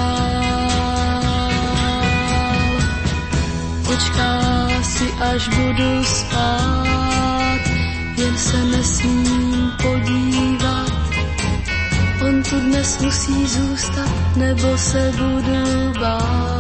[3.87, 4.33] Počká
[4.83, 7.63] si, až budu spát,
[8.17, 10.93] jen se nesmím podívat.
[12.27, 16.57] On tu dnes musí zůstat, nebo se budu bát.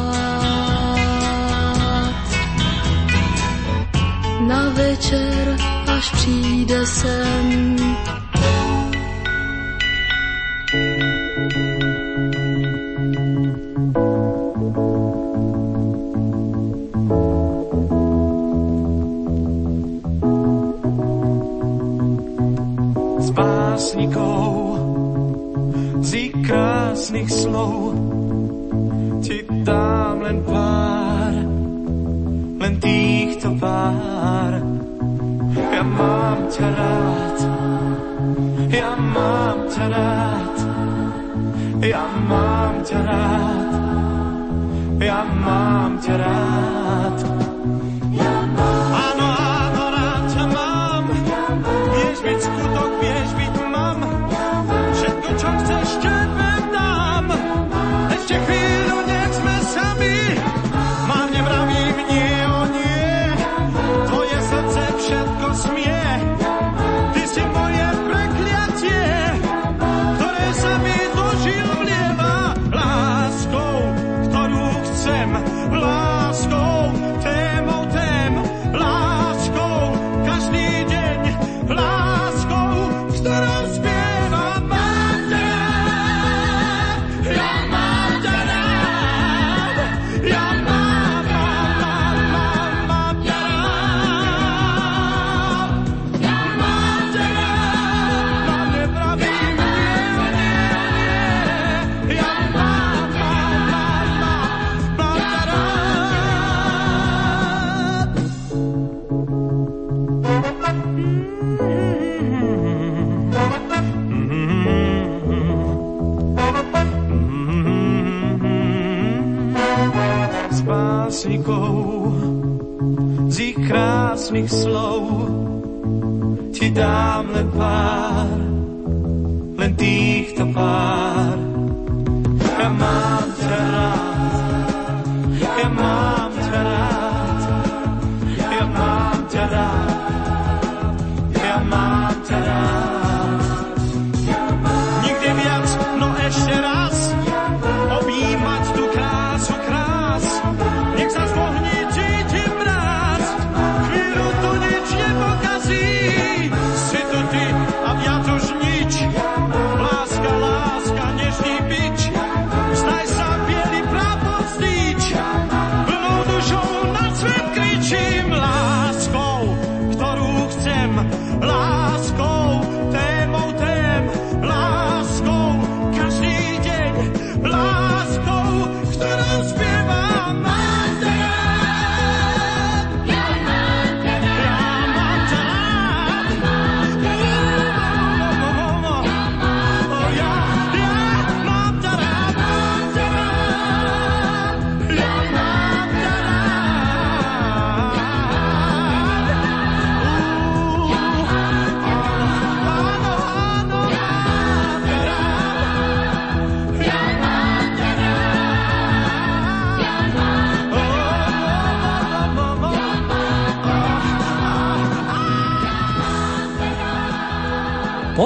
[4.47, 5.57] Na večer,
[5.97, 7.77] až přijde sen,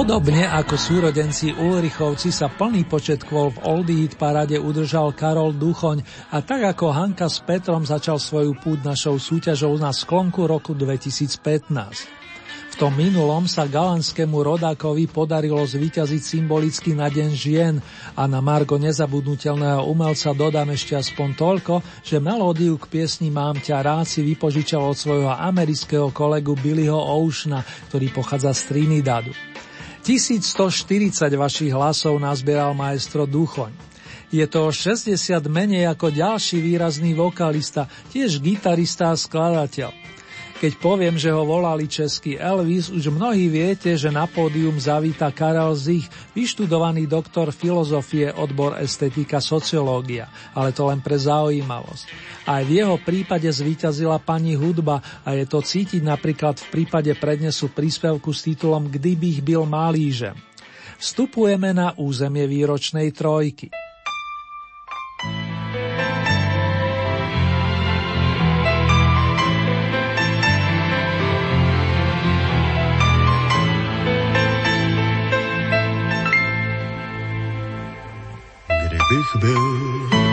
[0.01, 6.01] Podobne ako súrodenci Ulrichovci sa plný počet kvôl v Oldie Hit parade udržal Karol Duchoň
[6.33, 11.37] a tak ako Hanka s Petrom začal svoju púť našou súťažou na sklonku roku 2015.
[12.73, 17.77] V tom minulom sa galanskému rodákovi podarilo zvíťaziť symbolicky na Deň žien
[18.17, 23.85] a na Margo nezabudnutelného umelca dodám ešte aspoň toľko, že melódiu k piesni Mám ťa
[23.85, 27.61] rád si vypožičal od svojho amerického kolegu Billyho Oceana,
[27.93, 29.29] ktorý pochádza z Trinidadu.
[30.01, 33.69] 1140 vašich hlasov nazbieral maestro Duchoň.
[34.31, 35.13] Je to 60
[35.45, 39.91] menej ako ďalší výrazný vokalista, tiež gitarista a skladateľ.
[40.61, 45.73] Keď poviem, že ho volali český Elvis, už mnohí viete, že na pódium zavíta Karel
[45.73, 46.05] Zich,
[46.37, 52.05] vyštudovaný doktor filozofie, odbor estetika, sociológia, ale to len pre zaujímavosť.
[52.45, 57.73] Aj v jeho prípade zvíťazila pani hudba a je to cítiť napríklad v prípade prednesu
[57.73, 60.37] príspevku s titulom Kdybych byl malížem.
[61.01, 63.73] Vstupujeme na územie výročnej trojky.
[79.21, 79.61] Kdybych byl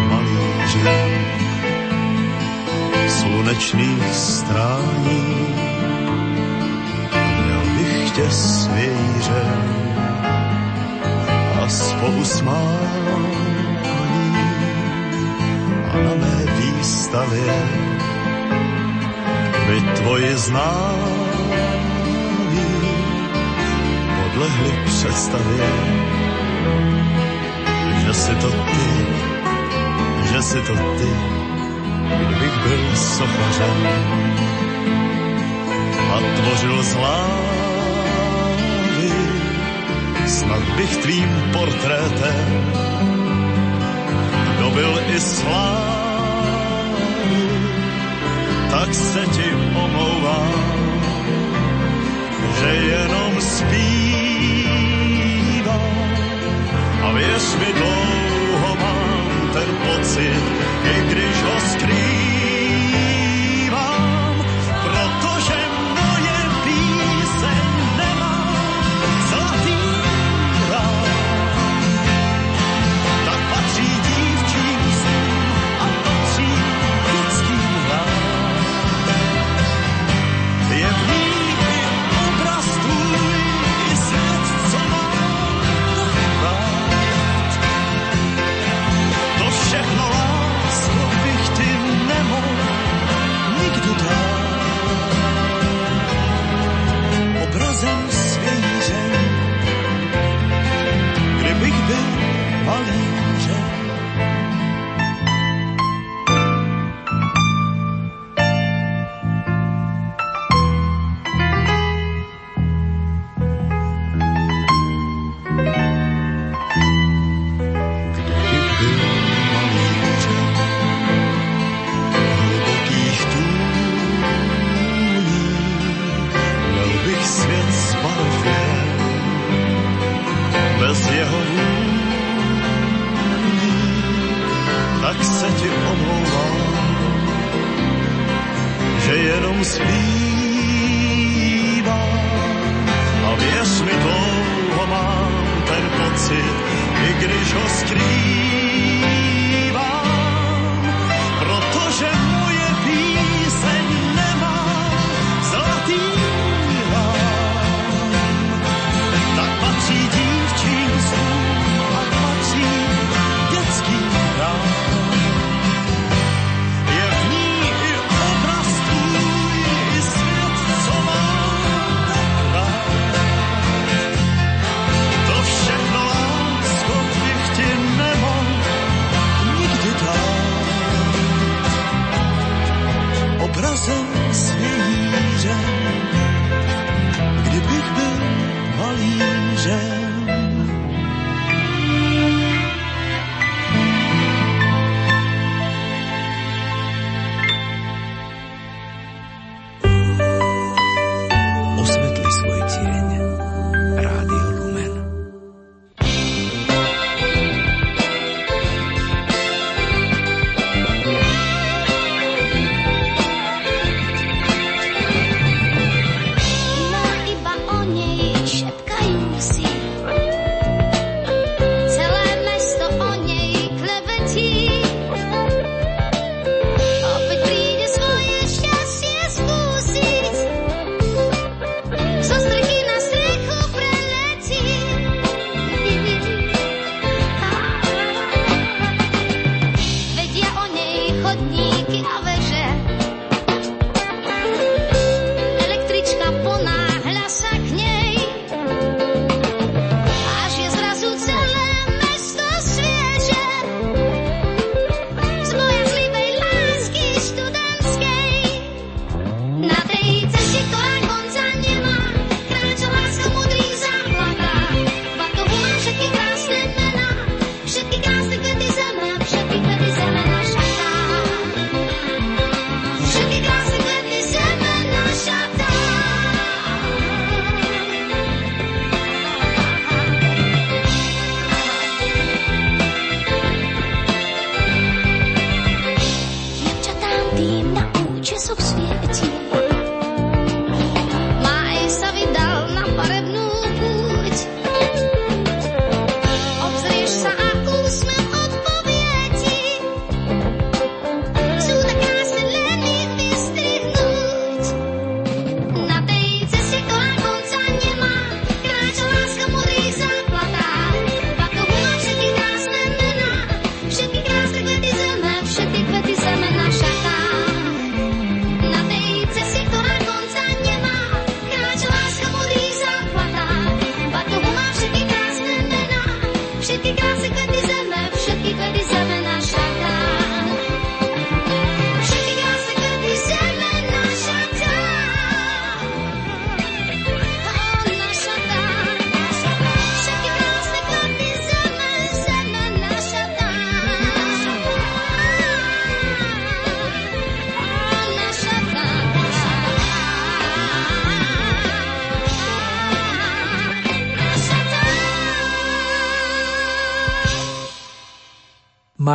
[0.08, 1.10] malířem
[3.08, 5.46] slunečných strání,
[7.44, 9.94] měl bych tě svějířem
[11.62, 11.68] a
[13.90, 14.58] koní
[15.92, 17.54] a na mé výstavě
[19.66, 21.58] by tvoji známí
[24.16, 25.98] podlehli představě
[28.08, 28.88] že si to ty,
[30.32, 31.12] že jsi to ty,
[32.26, 33.86] kdybych byl sochařem
[36.12, 37.52] a tvořil slávy,
[40.26, 42.72] snad bych tvým portrétem
[44.58, 46.28] dobil i slávy,
[48.70, 49.54] tak se ti
[49.84, 50.52] omlouvám,
[52.60, 54.07] že jenom spíš
[57.08, 60.44] a vieš mi dlouho mám ten pocit,
[60.84, 62.17] i když ho skrývám,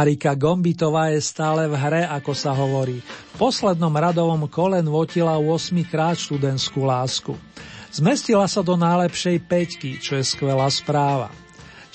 [0.03, 2.99] Marika Gombitová je stále v hre, ako sa hovorí.
[2.99, 7.39] V poslednom radovom kole nvotila 8 krát študentskú lásku.
[7.87, 11.31] Zmestila sa do najlepšej peťky, čo je skvelá správa.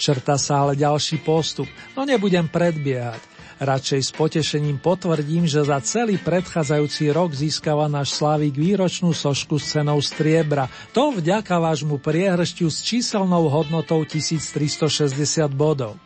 [0.01, 3.21] Črta sa ale ďalší postup, no nebudem predbiehať.
[3.61, 9.77] Radšej s potešením potvrdím, že za celý predchádzajúci rok získava náš Slavik výročnú sošku s
[9.77, 10.73] cenou striebra.
[10.97, 15.13] To vďaka vášmu priehršťu s číselnou hodnotou 1360
[15.53, 16.01] bodov.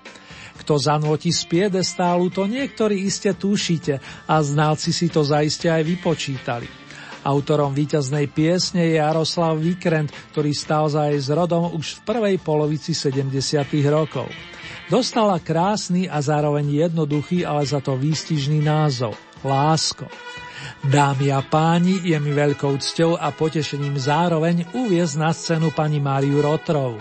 [0.60, 6.68] Kto zanotí z piedestálu, to niektorí iste tušíte a znalci si to zaiste aj vypočítali.
[7.22, 12.98] Autorom víťaznej piesne je Jaroslav Vikrent, ktorý stal za jej zrodom už v prvej polovici
[12.98, 13.30] 70.
[13.86, 14.26] rokov.
[14.90, 19.14] Dostala krásny a zároveň jednoduchý, ale za to výstižný názov–
[19.46, 20.10] Lásko.
[20.82, 26.42] Dámy a páni, je mi veľkou cťou a potešením zároveň uviezť na scénu pani Máriu
[26.42, 26.98] Rotrovú.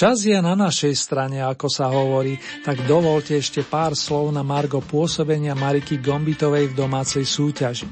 [0.00, 4.80] Čas je na našej strane, ako sa hovorí, tak dovolte ešte pár slov na Margo
[4.80, 7.84] pôsobenia Mariky Gombitovej v domácej súťaži.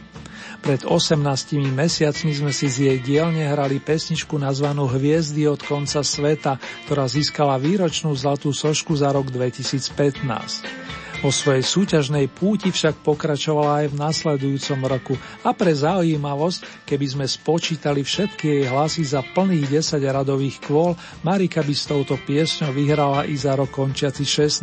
[0.64, 1.20] Pred 18
[1.68, 6.56] mesiacmi sme si z jej dielne hrali pesničku nazvanú Hviezdy od konca sveta,
[6.88, 10.88] ktorá získala výročnú zlatú sošku za rok 2015.
[11.18, 17.26] Po svojej súťažnej púti však pokračovala aj v nasledujúcom roku a pre zaujímavosť, keby sme
[17.26, 20.94] spočítali všetky jej hlasy za plných 10 radových kvôl,
[21.26, 24.62] Marika by s touto piesňou vyhrala i za rok končiaci 16.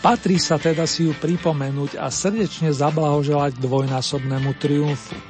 [0.00, 5.20] Patrí sa teda si ju pripomenúť a srdečne zablahoželať dvojnásobnému triumfu.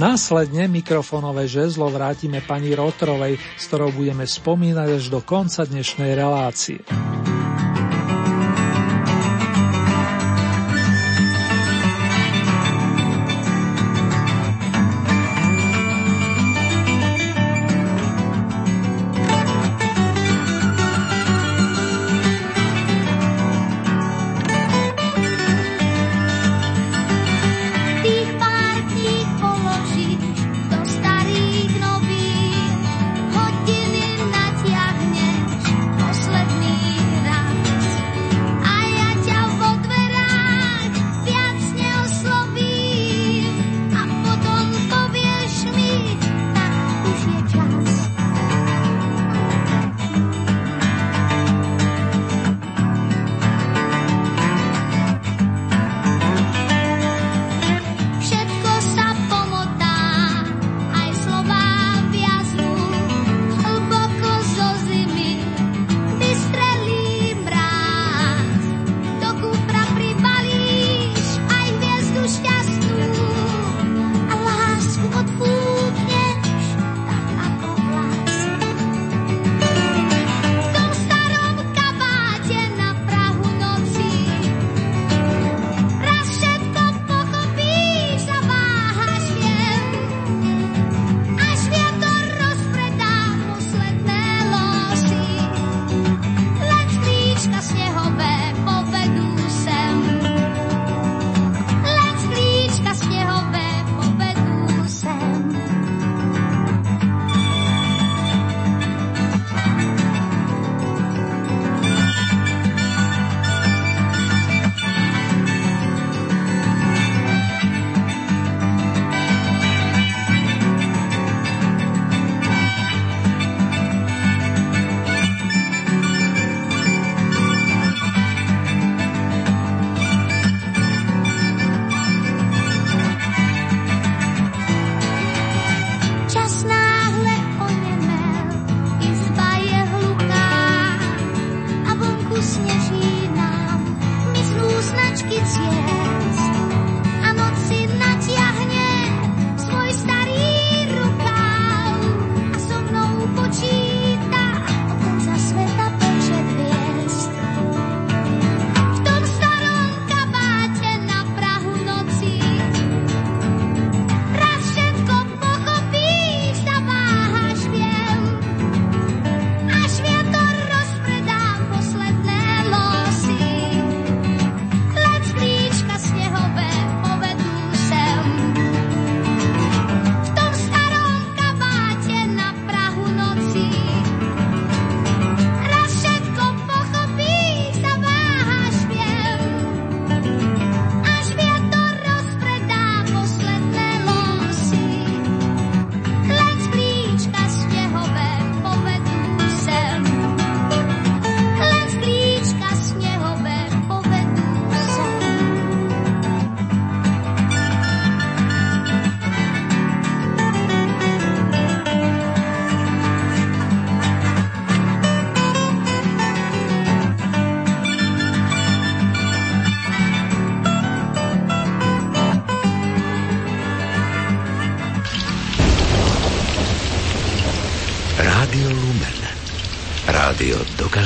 [0.00, 6.80] Následne mikrofonové žezlo vrátime pani Rotrovej, s ktorou budeme spomínať až do konca dnešnej relácie.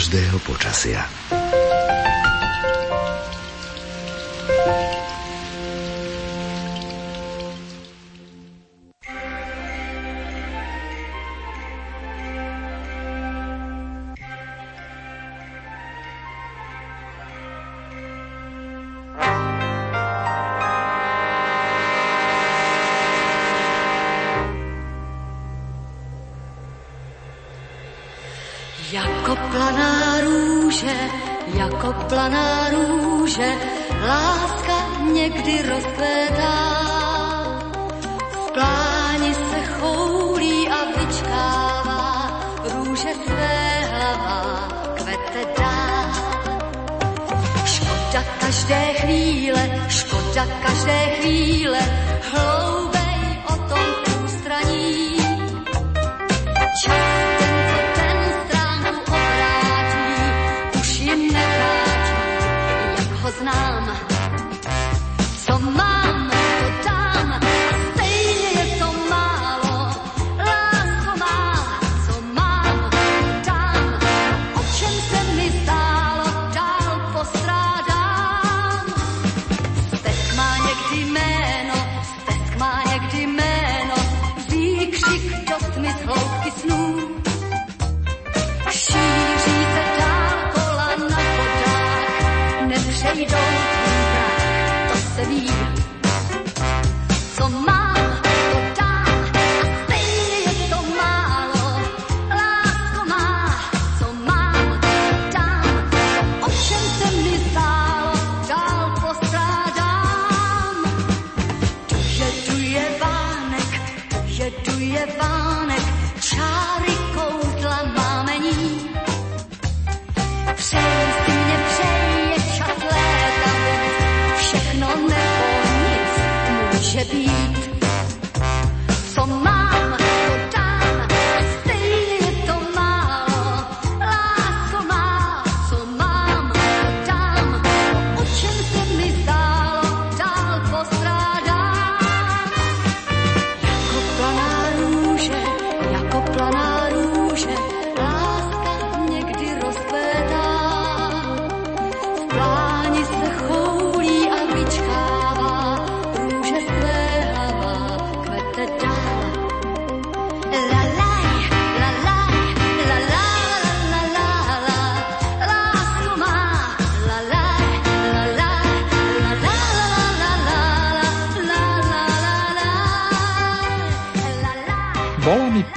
[0.01, 1.20] každého počasia.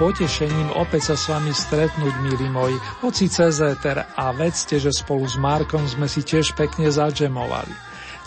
[0.03, 5.23] potešením opäť sa s vami stretnúť, milí moji, hoci cez éter a vedzte, že spolu
[5.23, 7.71] s Markom sme si tiež pekne zadžemovali.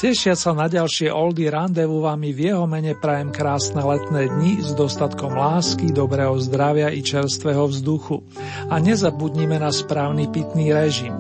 [0.01, 4.73] Tešia sa na ďalšie Oldy randevu vami v jeho mene prajem krásne letné dni s
[4.73, 8.25] dostatkom lásky, dobrého zdravia i čerstvého vzduchu.
[8.73, 11.13] A nezabudnime na správny pitný režim.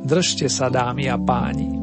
[0.00, 1.79] Držte sa, dámy a páni.